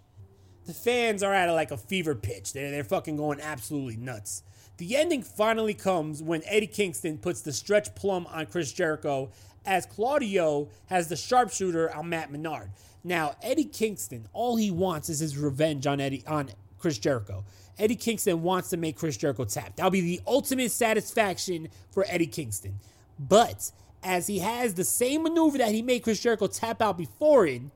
The 0.65 0.73
fans 0.73 1.21
are 1.21 1.33
at 1.33 1.51
like 1.51 1.71
a 1.71 1.77
fever 1.77 2.15
pitch. 2.15 2.53
They're, 2.53 2.71
they're 2.71 2.83
fucking 2.83 3.17
going 3.17 3.39
absolutely 3.39 3.97
nuts. 3.97 4.43
The 4.77 4.97
ending 4.97 5.23
finally 5.23 5.73
comes 5.73 6.21
when 6.21 6.41
Eddie 6.45 6.67
Kingston 6.67 7.17
puts 7.17 7.41
the 7.41 7.53
stretch 7.53 7.95
plum 7.95 8.27
on 8.27 8.45
Chris 8.47 8.73
Jericho 8.73 9.31
as 9.65 9.85
Claudio 9.85 10.67
has 10.87 11.07
the 11.07 11.15
sharpshooter 11.15 11.93
on 11.95 12.09
Matt 12.09 12.31
Menard. 12.31 12.71
Now, 13.03 13.35
Eddie 13.41 13.65
Kingston, 13.65 14.27
all 14.33 14.57
he 14.57 14.71
wants 14.71 15.09
is 15.09 15.19
his 15.19 15.37
revenge 15.37 15.87
on 15.87 16.01
Eddie 16.01 16.23
on 16.27 16.49
Chris 16.77 16.97
Jericho. 16.97 17.45
Eddie 17.79 17.95
Kingston 17.95 18.41
wants 18.41 18.69
to 18.69 18.77
make 18.77 18.97
Chris 18.97 19.17
Jericho 19.17 19.45
tap. 19.45 19.75
That'll 19.75 19.91
be 19.91 20.01
the 20.01 20.21
ultimate 20.27 20.71
satisfaction 20.71 21.69
for 21.91 22.05
Eddie 22.07 22.27
Kingston. 22.27 22.79
But 23.17 23.71
as 24.03 24.27
he 24.27 24.39
has 24.39 24.73
the 24.73 24.83
same 24.83 25.23
maneuver 25.23 25.57
that 25.57 25.71
he 25.71 25.81
made 25.81 26.03
Chris 26.03 26.21
Jericho 26.21 26.47
tap 26.47 26.81
out 26.81 26.97
before 26.97 27.45
in 27.45 27.71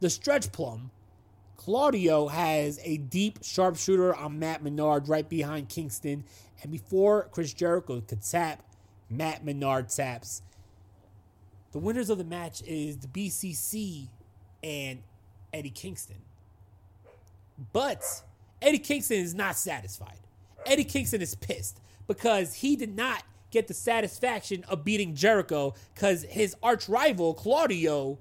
the 0.00 0.10
stretch 0.10 0.52
plum, 0.52 0.90
Claudio 1.56 2.28
has 2.28 2.78
a 2.82 2.98
deep 2.98 3.38
sharpshooter 3.42 4.14
on 4.14 4.38
Matt 4.38 4.62
Menard 4.62 5.08
right 5.08 5.28
behind 5.28 5.68
Kingston. 5.68 6.24
And 6.62 6.70
before 6.70 7.28
Chris 7.32 7.52
Jericho 7.52 8.00
could 8.00 8.22
tap, 8.22 8.62
Matt 9.10 9.44
Menard 9.44 9.88
taps. 9.88 10.42
The 11.72 11.78
winners 11.78 12.10
of 12.10 12.18
the 12.18 12.24
match 12.24 12.62
is 12.62 12.98
the 12.98 13.08
BCC 13.08 14.08
and 14.62 15.02
Eddie 15.52 15.70
Kingston. 15.70 16.16
But 17.72 18.02
Eddie 18.62 18.78
Kingston 18.78 19.18
is 19.18 19.34
not 19.34 19.56
satisfied. 19.56 20.18
Eddie 20.64 20.84
Kingston 20.84 21.22
is 21.22 21.34
pissed 21.34 21.80
because 22.06 22.54
he 22.54 22.76
did 22.76 22.96
not 22.96 23.22
get 23.50 23.68
the 23.68 23.74
satisfaction 23.74 24.64
of 24.68 24.84
beating 24.84 25.14
Jericho 25.14 25.74
because 25.94 26.24
his 26.24 26.54
arch 26.62 26.88
rival, 26.88 27.34
Claudio, 27.34 28.18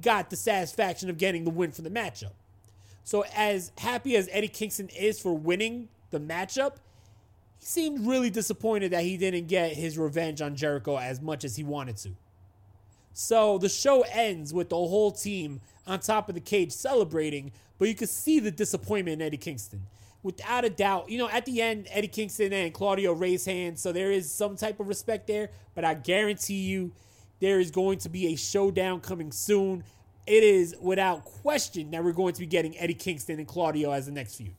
got 0.00 0.30
the 0.30 0.36
satisfaction 0.36 1.08
of 1.08 1.18
getting 1.18 1.44
the 1.44 1.50
win 1.50 1.72
for 1.72 1.82
the 1.82 1.90
matchup. 1.90 2.32
So, 3.06 3.24
as 3.36 3.70
happy 3.78 4.16
as 4.16 4.28
Eddie 4.32 4.48
Kingston 4.48 4.88
is 4.88 5.20
for 5.20 5.32
winning 5.32 5.88
the 6.10 6.18
matchup, 6.18 6.78
he 7.60 7.64
seemed 7.64 8.04
really 8.04 8.30
disappointed 8.30 8.90
that 8.90 9.04
he 9.04 9.16
didn't 9.16 9.46
get 9.46 9.74
his 9.74 9.96
revenge 9.96 10.42
on 10.42 10.56
Jericho 10.56 10.96
as 10.96 11.20
much 11.20 11.44
as 11.44 11.54
he 11.54 11.62
wanted 11.62 11.98
to. 11.98 12.16
So, 13.12 13.58
the 13.58 13.68
show 13.68 14.04
ends 14.10 14.52
with 14.52 14.70
the 14.70 14.74
whole 14.74 15.12
team 15.12 15.60
on 15.86 16.00
top 16.00 16.28
of 16.28 16.34
the 16.34 16.40
cage 16.40 16.72
celebrating, 16.72 17.52
but 17.78 17.86
you 17.86 17.94
could 17.94 18.08
see 18.08 18.40
the 18.40 18.50
disappointment 18.50 19.22
in 19.22 19.26
Eddie 19.28 19.36
Kingston. 19.36 19.82
Without 20.24 20.64
a 20.64 20.70
doubt, 20.70 21.08
you 21.08 21.16
know, 21.16 21.28
at 21.28 21.46
the 21.46 21.62
end, 21.62 21.86
Eddie 21.92 22.08
Kingston 22.08 22.52
and 22.52 22.74
Claudio 22.74 23.12
raise 23.12 23.44
hands, 23.44 23.80
so 23.80 23.92
there 23.92 24.10
is 24.10 24.32
some 24.32 24.56
type 24.56 24.80
of 24.80 24.88
respect 24.88 25.28
there, 25.28 25.50
but 25.76 25.84
I 25.84 25.94
guarantee 25.94 26.62
you 26.62 26.90
there 27.38 27.60
is 27.60 27.70
going 27.70 27.98
to 27.98 28.08
be 28.08 28.32
a 28.32 28.36
showdown 28.36 29.00
coming 29.00 29.30
soon. 29.30 29.84
It 30.26 30.42
is 30.42 30.74
without 30.80 31.24
question 31.24 31.90
that 31.92 32.02
we're 32.02 32.12
going 32.12 32.34
to 32.34 32.40
be 32.40 32.46
getting 32.46 32.76
Eddie 32.78 32.94
Kingston 32.94 33.38
and 33.38 33.46
Claudio 33.46 33.92
as 33.92 34.06
the 34.06 34.12
next 34.12 34.36
feud. 34.36 34.54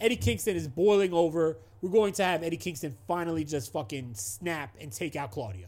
Eddie 0.00 0.16
Kingston 0.16 0.56
is 0.56 0.66
boiling 0.66 1.12
over. 1.12 1.58
We're 1.82 1.90
going 1.90 2.14
to 2.14 2.24
have 2.24 2.42
Eddie 2.42 2.56
Kingston 2.56 2.96
finally 3.06 3.44
just 3.44 3.72
fucking 3.72 4.14
snap 4.14 4.74
and 4.80 4.90
take 4.90 5.16
out 5.16 5.30
Claudio 5.30 5.66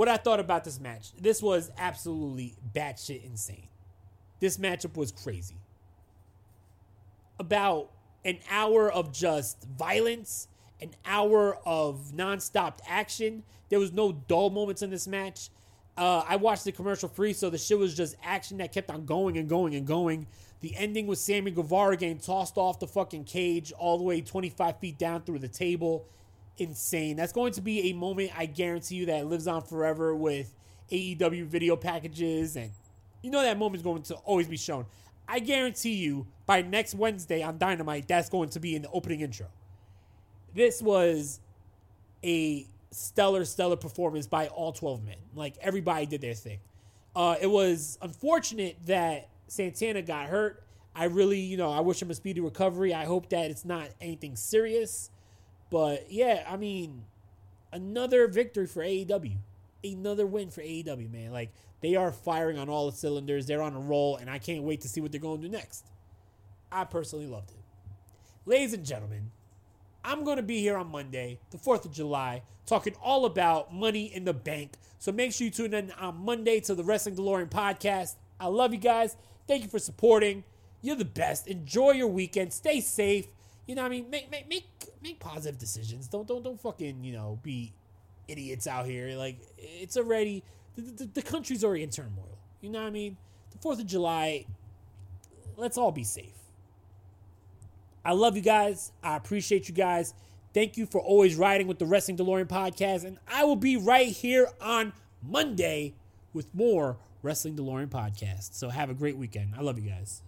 what 0.00 0.08
I 0.08 0.16
thought 0.16 0.40
about 0.40 0.64
this 0.64 0.80
match. 0.80 1.12
This 1.20 1.42
was 1.42 1.70
absolutely 1.76 2.54
batshit 2.74 3.22
insane. 3.24 3.68
This 4.38 4.56
matchup 4.56 4.96
was 4.96 5.12
crazy. 5.12 5.56
About 7.38 7.90
an 8.24 8.38
hour 8.50 8.90
of 8.90 9.12
just 9.12 9.64
violence, 9.64 10.48
an 10.80 10.92
hour 11.04 11.58
of 11.66 12.12
nonstop 12.14 12.78
action. 12.88 13.42
There 13.68 13.78
was 13.78 13.92
no 13.92 14.12
dull 14.12 14.48
moments 14.48 14.82
in 14.82 14.88
this 14.88 15.06
match. 15.06 15.50
Uh, 15.96 16.24
I 16.26 16.36
watched 16.36 16.64
the 16.64 16.72
commercial 16.72 17.08
free, 17.08 17.32
so 17.32 17.50
the 17.50 17.58
shit 17.58 17.78
was 17.78 17.94
just 17.94 18.16
action 18.24 18.58
that 18.58 18.72
kept 18.72 18.90
on 18.90 19.04
going 19.04 19.36
and 19.36 19.48
going 19.48 19.74
and 19.74 19.86
going. 19.86 20.26
The 20.60 20.74
ending 20.76 21.06
was 21.06 21.20
Sammy 21.20 21.50
Guevara 21.50 21.96
getting 21.96 22.18
tossed 22.18 22.56
off 22.56 22.78
the 22.80 22.86
fucking 22.86 23.24
cage 23.24 23.72
all 23.72 23.98
the 23.98 24.04
way 24.04 24.20
25 24.20 24.78
feet 24.78 24.98
down 24.98 25.22
through 25.22 25.38
the 25.38 25.48
table 25.48 26.06
insane. 26.58 27.16
That's 27.16 27.32
going 27.32 27.52
to 27.54 27.60
be 27.60 27.90
a 27.90 27.92
moment 27.94 28.30
I 28.36 28.46
guarantee 28.46 28.96
you 28.96 29.06
that 29.06 29.26
lives 29.26 29.46
on 29.46 29.62
forever 29.62 30.14
with 30.14 30.54
AEW 30.90 31.46
video 31.46 31.76
packages 31.76 32.56
and 32.56 32.70
you 33.22 33.30
know 33.30 33.42
that 33.42 33.58
moment 33.58 33.76
is 33.76 33.82
going 33.82 34.02
to 34.02 34.14
always 34.16 34.48
be 34.48 34.56
shown. 34.56 34.86
I 35.28 35.38
guarantee 35.38 35.94
you 35.94 36.26
by 36.46 36.62
next 36.62 36.94
Wednesday 36.94 37.42
on 37.42 37.58
Dynamite 37.58 38.08
that's 38.08 38.28
going 38.28 38.50
to 38.50 38.60
be 38.60 38.74
in 38.74 38.82
the 38.82 38.90
opening 38.90 39.20
intro. 39.20 39.46
This 40.54 40.82
was 40.82 41.40
a 42.24 42.66
stellar 42.92 43.44
stellar 43.44 43.76
performance 43.76 44.26
by 44.26 44.48
all 44.48 44.72
12 44.72 45.04
men. 45.04 45.16
Like 45.34 45.56
everybody 45.60 46.06
did 46.06 46.20
their 46.20 46.34
thing. 46.34 46.58
Uh, 47.14 47.36
it 47.40 47.46
was 47.46 47.98
unfortunate 48.02 48.76
that 48.86 49.28
Santana 49.48 50.02
got 50.02 50.26
hurt. 50.26 50.64
I 50.94 51.04
really, 51.04 51.40
you 51.40 51.56
know, 51.56 51.70
I 51.70 51.80
wish 51.80 52.02
him 52.02 52.10
a 52.10 52.14
speedy 52.14 52.40
recovery. 52.40 52.92
I 52.92 53.04
hope 53.04 53.30
that 53.30 53.50
it's 53.50 53.64
not 53.64 53.88
anything 54.00 54.36
serious. 54.36 55.10
But 55.70 56.10
yeah, 56.10 56.44
I 56.48 56.56
mean, 56.56 57.04
another 57.72 58.26
victory 58.26 58.66
for 58.66 58.82
AEW. 58.82 59.36
Another 59.82 60.26
win 60.26 60.50
for 60.50 60.60
AEW, 60.60 61.10
man. 61.10 61.32
Like 61.32 61.52
they 61.80 61.96
are 61.96 62.12
firing 62.12 62.58
on 62.58 62.68
all 62.68 62.90
the 62.90 62.96
cylinders. 62.96 63.46
They're 63.46 63.62
on 63.62 63.74
a 63.74 63.80
roll, 63.80 64.16
and 64.16 64.28
I 64.28 64.38
can't 64.38 64.62
wait 64.62 64.82
to 64.82 64.88
see 64.88 65.00
what 65.00 65.12
they're 65.12 65.20
going 65.20 65.40
to 65.40 65.48
do 65.48 65.52
next. 65.52 65.86
I 66.70 66.84
personally 66.84 67.26
loved 67.26 67.50
it. 67.50 67.56
Ladies 68.46 68.74
and 68.74 68.84
gentlemen, 68.84 69.30
I'm 70.04 70.24
going 70.24 70.36
to 70.36 70.42
be 70.42 70.60
here 70.60 70.76
on 70.76 70.90
Monday, 70.90 71.38
the 71.50 71.58
4th 71.58 71.84
of 71.84 71.92
July, 71.92 72.42
talking 72.66 72.94
all 73.02 73.26
about 73.26 73.72
money 73.74 74.06
in 74.14 74.24
the 74.24 74.32
bank. 74.34 74.72
So 74.98 75.12
make 75.12 75.32
sure 75.32 75.46
you 75.46 75.50
tune 75.50 75.74
in 75.74 75.92
on 75.92 76.16
Monday 76.24 76.60
to 76.60 76.74
the 76.74 76.84
Wrestling 76.84 77.16
DeLorean 77.16 77.50
podcast. 77.50 78.16
I 78.38 78.46
love 78.46 78.72
you 78.72 78.78
guys. 78.78 79.16
Thank 79.46 79.62
you 79.62 79.68
for 79.68 79.78
supporting. 79.78 80.44
You're 80.82 80.96
the 80.96 81.04
best. 81.04 81.46
Enjoy 81.46 81.92
your 81.92 82.08
weekend. 82.08 82.52
Stay 82.52 82.80
safe 82.80 83.26
You 83.66 83.74
know 83.74 83.82
what 83.82 83.88
I 83.88 83.90
mean? 83.90 84.10
Make 84.10 84.30
make 84.30 84.48
make 84.48 84.66
make 85.02 85.20
positive 85.20 85.58
decisions. 85.58 86.08
Don't 86.08 86.26
don't 86.26 86.42
don't 86.42 86.60
fucking 86.60 87.04
you 87.04 87.12
know 87.12 87.38
be 87.42 87.72
idiots 88.28 88.66
out 88.66 88.86
here. 88.86 89.16
Like 89.16 89.38
it's 89.58 89.96
already 89.96 90.42
the, 90.76 90.82
the, 90.82 91.04
the 91.06 91.22
country's 91.22 91.64
already 91.64 91.82
in 91.82 91.90
turmoil. 91.90 92.38
You 92.60 92.70
know 92.70 92.80
what 92.80 92.88
I 92.88 92.90
mean? 92.90 93.16
The 93.52 93.58
Fourth 93.58 93.80
of 93.80 93.86
July. 93.86 94.46
Let's 95.56 95.76
all 95.76 95.92
be 95.92 96.04
safe. 96.04 96.39
I 98.04 98.12
love 98.12 98.36
you 98.36 98.42
guys. 98.42 98.92
I 99.02 99.16
appreciate 99.16 99.68
you 99.68 99.74
guys. 99.74 100.14
Thank 100.52 100.76
you 100.76 100.86
for 100.86 101.00
always 101.00 101.36
riding 101.36 101.66
with 101.66 101.78
the 101.78 101.86
Wrestling 101.86 102.16
DeLorean 102.16 102.46
podcast. 102.46 103.04
And 103.04 103.18
I 103.28 103.44
will 103.44 103.56
be 103.56 103.76
right 103.76 104.08
here 104.08 104.48
on 104.60 104.92
Monday 105.22 105.94
with 106.32 106.52
more 106.54 106.96
Wrestling 107.22 107.56
DeLorean 107.56 107.88
podcast. 107.88 108.54
So 108.54 108.68
have 108.70 108.90
a 108.90 108.94
great 108.94 109.16
weekend. 109.16 109.54
I 109.56 109.60
love 109.60 109.78
you 109.78 109.88
guys. 109.88 110.22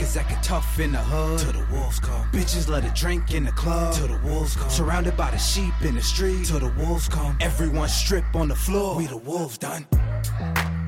Niggas 0.00 0.16
acting 0.16 0.38
tough 0.42 0.80
in 0.80 0.92
the 0.92 0.98
hood. 0.98 1.40
Till 1.40 1.52
the 1.52 1.66
wolves 1.70 2.00
come. 2.00 2.26
Bitches 2.32 2.70
let 2.70 2.84
it 2.84 2.94
drink 2.94 3.34
in 3.34 3.44
the 3.44 3.52
club. 3.52 3.92
Till 3.92 4.08
the 4.08 4.18
wolves 4.24 4.56
come. 4.56 4.70
Surrounded 4.70 5.14
by 5.14 5.30
the 5.30 5.36
sheep 5.36 5.74
in 5.82 5.94
the 5.94 6.00
street. 6.00 6.46
Till 6.46 6.58
the 6.58 6.72
wolves 6.78 7.06
come. 7.06 7.36
Everyone 7.40 7.86
strip 7.86 8.24
on 8.34 8.48
the 8.48 8.54
floor. 8.54 8.96
We 8.96 9.06
the 9.06 9.18
wolves 9.18 9.58
done. 9.58 9.86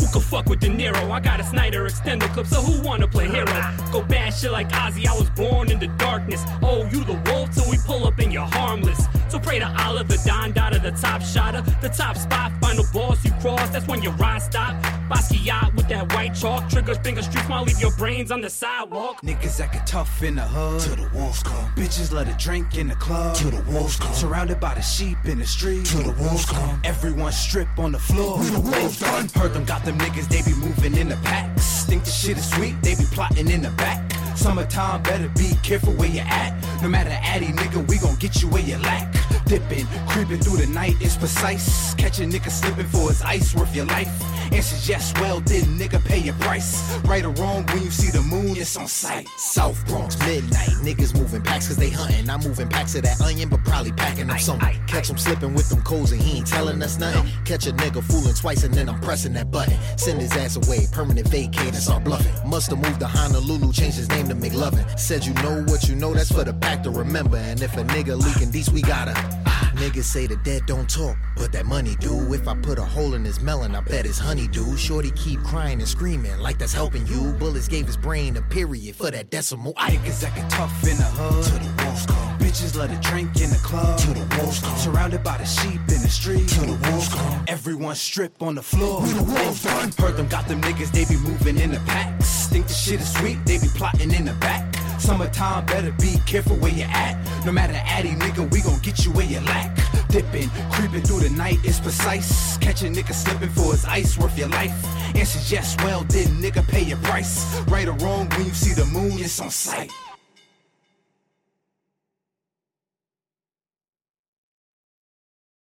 Who 0.01 0.07
could 0.13 0.23
fuck 0.23 0.47
with 0.47 0.61
De 0.61 0.69
Niro? 0.69 1.11
I 1.11 1.21
got 1.21 1.41
a 1.41 1.45
Snyder 1.45 1.85
extender 1.85 2.33
clip, 2.33 2.47
so 2.47 2.61
who 2.63 2.83
wanna 2.83 3.07
play 3.07 3.29
hero? 3.29 3.45
Go 3.93 4.03
bad 4.03 4.31
shit 4.31 4.51
like 4.51 4.69
Ozzy, 4.71 5.07
I 5.07 5.15
was 5.15 5.29
born 5.31 5.71
in 5.71 5.79
the 5.79 5.89
darkness. 5.99 6.43
Oh, 6.63 6.89
you 6.91 7.05
the 7.05 7.21
wolf 7.27 7.51
till 7.55 7.71
we 7.71 7.77
pull 7.87 8.07
up 8.07 8.19
and 8.19 8.33
you're 8.33 8.43
harmless. 8.47 9.07
So 9.29 9.39
pray 9.39 9.59
to 9.59 9.67
Allah, 9.85 10.05
the 10.05 10.21
Don 10.27 10.53
Dada, 10.53 10.79
the 10.79 10.91
top 10.91 11.23
shotter, 11.23 11.63
the 11.81 11.89
top 11.89 12.17
spot, 12.17 12.53
final 12.73 12.93
boss 12.93 13.25
you 13.25 13.31
cross, 13.33 13.69
that's 13.71 13.87
when 13.87 14.03
your 14.03 14.13
ride 14.13 14.41
stop. 14.41 14.75
Basquiat 15.11 15.75
with 15.75 15.89
that 15.89 16.13
white 16.15 16.35
chalk, 16.35 16.69
triggers 16.71 16.99
finger 16.99 17.23
streets, 17.23 17.49
might 17.49 17.67
leave 17.67 17.81
your 17.81 17.91
brains 17.93 18.31
on 18.31 18.41
the 18.41 18.49
sidewalk. 18.49 19.21
Niggas 19.23 19.61
acting 19.61 19.83
tough 19.85 20.23
in 20.23 20.37
the 20.37 20.43
hood. 20.43 20.81
Till 20.81 20.97
the 20.97 21.11
wolves 21.15 21.43
come. 21.43 21.71
Bitches 21.77 22.13
let 22.13 22.29
it 22.29 22.39
drink 22.39 22.77
in 22.79 22.89
the 22.89 22.95
club. 22.95 23.37
Till 23.37 23.51
the 23.51 23.63
wolves 23.71 23.97
come. 23.97 24.13
Surrounded 24.15 24.59
by 24.61 24.75
the 24.75 24.81
sheep 24.81 25.19
in 25.25 25.39
the 25.39 25.47
street. 25.47 25.85
Till 25.85 26.03
the 26.03 26.23
wolves 26.23 26.47
come. 26.47 26.81
Everyone 26.85 27.33
strip 27.33 27.69
on 27.79 27.93
the 27.93 27.99
floor. 27.99 28.39
We 28.39 28.47
the 28.47 28.61
wolves 28.61 29.01
done. 29.01 29.29
Heard 29.35 29.53
them 29.53 29.65
got 29.65 29.85
them 29.85 29.99
niggas, 29.99 30.29
they 30.29 30.43
be 30.43 30.57
moving 30.59 30.97
in 30.97 31.09
the 31.09 31.17
packs. 31.17 31.85
Think 31.85 32.05
the 32.05 32.11
shit 32.11 32.39
is 32.39 32.49
sweet, 32.51 32.75
they 32.83 32.95
be 32.95 33.05
plotting 33.13 33.51
in 33.51 33.63
the 33.63 33.71
back. 33.71 34.12
Summertime, 34.37 35.03
better 35.03 35.29
be 35.37 35.53
careful 35.63 35.93
where 35.95 36.09
you 36.09 36.21
at. 36.21 36.53
No 36.83 36.89
matter 36.89 37.11
addy, 37.23 37.47
nigga, 37.47 37.89
we 37.89 37.99
gon' 37.99 38.17
get 38.17 38.43
you 38.43 38.49
where 38.49 38.63
you 38.63 38.77
lack. 38.79 39.15
Dipping, 39.47 39.87
creeping 40.09 40.41
through 40.41 40.57
the 40.57 40.67
night 40.67 41.01
is 41.03 41.17
precise. 41.17 41.95
Catch 41.95 42.21
a 42.21 42.23
nigga 42.23 42.51
slipping 42.51 42.87
for 42.87 43.09
his 43.09 43.23
ice 43.23 43.55
worth 43.55 43.75
your 43.75 43.85
life. 43.87 44.09
Answers 44.53 44.89
yes, 44.89 45.13
well, 45.21 45.41
did 45.41 45.65
nigga 45.65 46.05
pay 46.05 46.19
your 46.19 46.35
price? 46.35 46.99
Right 47.05 47.25
or 47.25 47.31
wrong, 47.31 47.65
when 47.67 47.83
you 47.83 47.91
see 47.91 48.11
the 48.11 48.23
moon, 48.23 48.57
it's 48.57 48.77
on 48.77 48.87
sight. 48.87 49.29
South 49.37 49.87
Bronx, 49.87 50.19
midnight. 50.21 50.69
Niggas 50.83 51.19
moving 51.19 51.43
packs 51.43 51.69
cause 51.69 51.77
they 51.77 51.91
hunting. 51.91 52.29
I'm 52.29 52.41
moving 52.41 52.69
packs 52.69 52.95
of 52.95 53.03
that 53.03 53.21
onion, 53.21 53.49
but 53.49 53.65
probably 53.65 53.93
packing 53.93 54.29
up 54.31 54.41
something. 54.41 54.77
Catch 54.87 55.09
him 55.09 55.19
slipping 55.19 55.55
with 55.55 55.69
them 55.69 55.83
codes 55.83 56.13
and 56.13 56.21
he 56.21 56.39
ain't 56.39 56.47
telling 56.47 56.83
us 56.83 56.99
nothing. 56.99 57.31
Catch 57.45 57.67
a 57.67 57.73
nigga 57.73 58.03
fooling 58.03 58.35
twice 58.35 58.65
and 58.65 58.75
then 58.75 58.89
I'm 58.89 59.01
pressing 59.01 59.33
that 59.35 59.51
button. 59.51 59.77
Send 59.97 60.21
his 60.21 60.33
ass 60.33 60.57
away, 60.57 60.87
permanent 60.93 61.29
vacate 61.29 61.69
and 61.69 61.77
start 61.77 62.05
bluffing. 62.05 62.33
Must've 62.49 62.79
moved 62.79 63.01
to 63.01 63.07
Honolulu, 63.07 63.73
changed 63.73 63.97
his 63.97 64.09
name 64.11 64.22
to 64.29 64.35
McLovin. 64.35 64.99
Said 64.99 65.25
you 65.25 65.35
know 65.35 65.63
what 65.69 65.89
you 65.89 65.95
know, 65.95 66.13
that's 66.15 66.33
for 66.33 66.45
the 66.45 66.55
pack 66.55 66.83
to 66.85 66.91
remember. 66.91 67.37
And 67.37 67.61
if 67.63 67.77
a 67.77 67.85
nigga 67.85 68.17
leaking 68.17 68.51
these, 68.51 68.71
we 68.71 68.83
gotta. 68.83 69.13
Ah, 69.47 69.73
niggas 69.77 70.05
say 70.05 70.27
the 70.27 70.37
dead 70.37 70.67
don't 70.67 70.89
talk, 70.89 71.17
but 71.37 71.53
that 71.53 71.67
money 71.67 71.97
do. 72.01 72.33
If 72.33 72.49
I 72.49 72.55
put 72.57 72.79
a 72.79 72.85
hole 72.85 73.15
in 73.15 73.25
his 73.25 73.41
melon, 73.41 73.75
I 73.75 73.81
bet 73.81 74.05
his 74.05 74.19
honey 74.19 74.49
do. 74.49 74.77
Shorty 74.77 75.11
keep 75.13 75.41
crying 75.43 75.79
and 75.81 75.89
screaming 75.89 76.39
like 76.39 76.59
that's 76.59 76.73
helping 76.73 77.07
you. 77.07 77.33
Bullets 77.35 77.69
gave 77.69 77.87
his 77.87 77.97
brain 77.97 78.37
a 78.37 78.43
period 78.43 78.97
for 78.97 79.11
that 79.11 79.31
decimal. 79.31 79.73
I 79.77 79.93
Niggas 79.93 80.25
acting 80.25 80.49
tough 80.49 80.83
in 80.85 80.97
the 80.97 81.05
hood. 81.05 81.45
Till 81.45 81.59
the 81.59 81.85
wolves 81.85 82.07
come. 82.07 82.39
Bitches 82.39 82.77
let 82.77 82.91
it 82.91 83.01
drink 83.01 83.41
in 83.41 83.51
the 83.51 83.61
club. 83.63 83.99
Till 83.99 84.15
the 84.15 84.37
wolves 84.37 84.61
come. 84.61 84.77
Surrounded 84.77 85.23
by 85.23 85.39
the 85.39 85.45
sheep 85.45 85.81
in 85.89 86.01
the 86.03 86.09
street. 86.09 86.49
Till 86.49 86.67
the 86.67 86.91
wolves 86.91 87.09
come. 87.09 87.45
Everyone 87.49 87.95
strip 87.95 88.41
on 88.43 88.55
the 88.55 88.63
floor. 88.63 89.03
We 89.03 89.13
the 89.13 89.61
done. 89.63 89.93
Heard 89.99 90.17
them 90.17 90.29
got 90.29 90.49
them 90.49 90.61
niggas, 90.63 90.93
they 90.93 91.05
be 91.05 91.21
moving 91.21 91.59
in 91.59 91.71
the 91.73 91.81
packs. 91.81 92.42
Think 92.53 92.67
the 92.67 92.75
shit 92.75 93.01
is 93.01 93.11
sweet, 93.15 93.39
they 93.47 93.57
be 93.57 93.69
plotting 93.75 94.13
in 94.13 94.27
the 94.27 94.35
back. 94.35 94.77
Summertime, 95.01 95.65
better 95.65 95.91
be 95.93 96.19
careful 96.27 96.57
where 96.57 96.71
you 96.71 96.83
at. 96.85 97.17
No 97.47 97.51
matter 97.51 97.73
addy, 97.75 98.11
nigga, 98.11 98.53
we 98.53 98.61
gon' 98.61 98.79
get 98.81 99.07
you 99.07 99.13
where 99.13 99.25
you 99.25 99.41
lack. 99.41 99.75
Dipping, 100.09 100.51
creeping 100.71 101.01
through 101.01 101.21
the 101.21 101.31
night 101.31 101.65
is 101.65 101.81
precise. 101.81 102.59
Catch 102.59 102.83
a 102.83 102.89
nigga 102.89 103.15
slipping 103.15 103.49
for 103.49 103.73
his 103.73 103.87
ice 103.87 104.19
worth 104.19 104.39
your 104.39 104.49
life. 104.49 104.85
Answers 105.17 105.51
yes, 105.51 105.77
well, 105.79 106.05
did 106.05 106.29
nigga 106.29 106.63
pay 106.69 106.83
your 106.83 106.99
price? 106.99 107.59
Right 107.69 107.89
or 107.89 107.95
wrong, 108.05 108.29
when 108.29 108.45
you 108.45 108.53
see 108.53 108.75
the 108.75 108.85
moon, 108.85 109.13
it's 109.13 109.41
on 109.41 109.49
sight. 109.49 109.91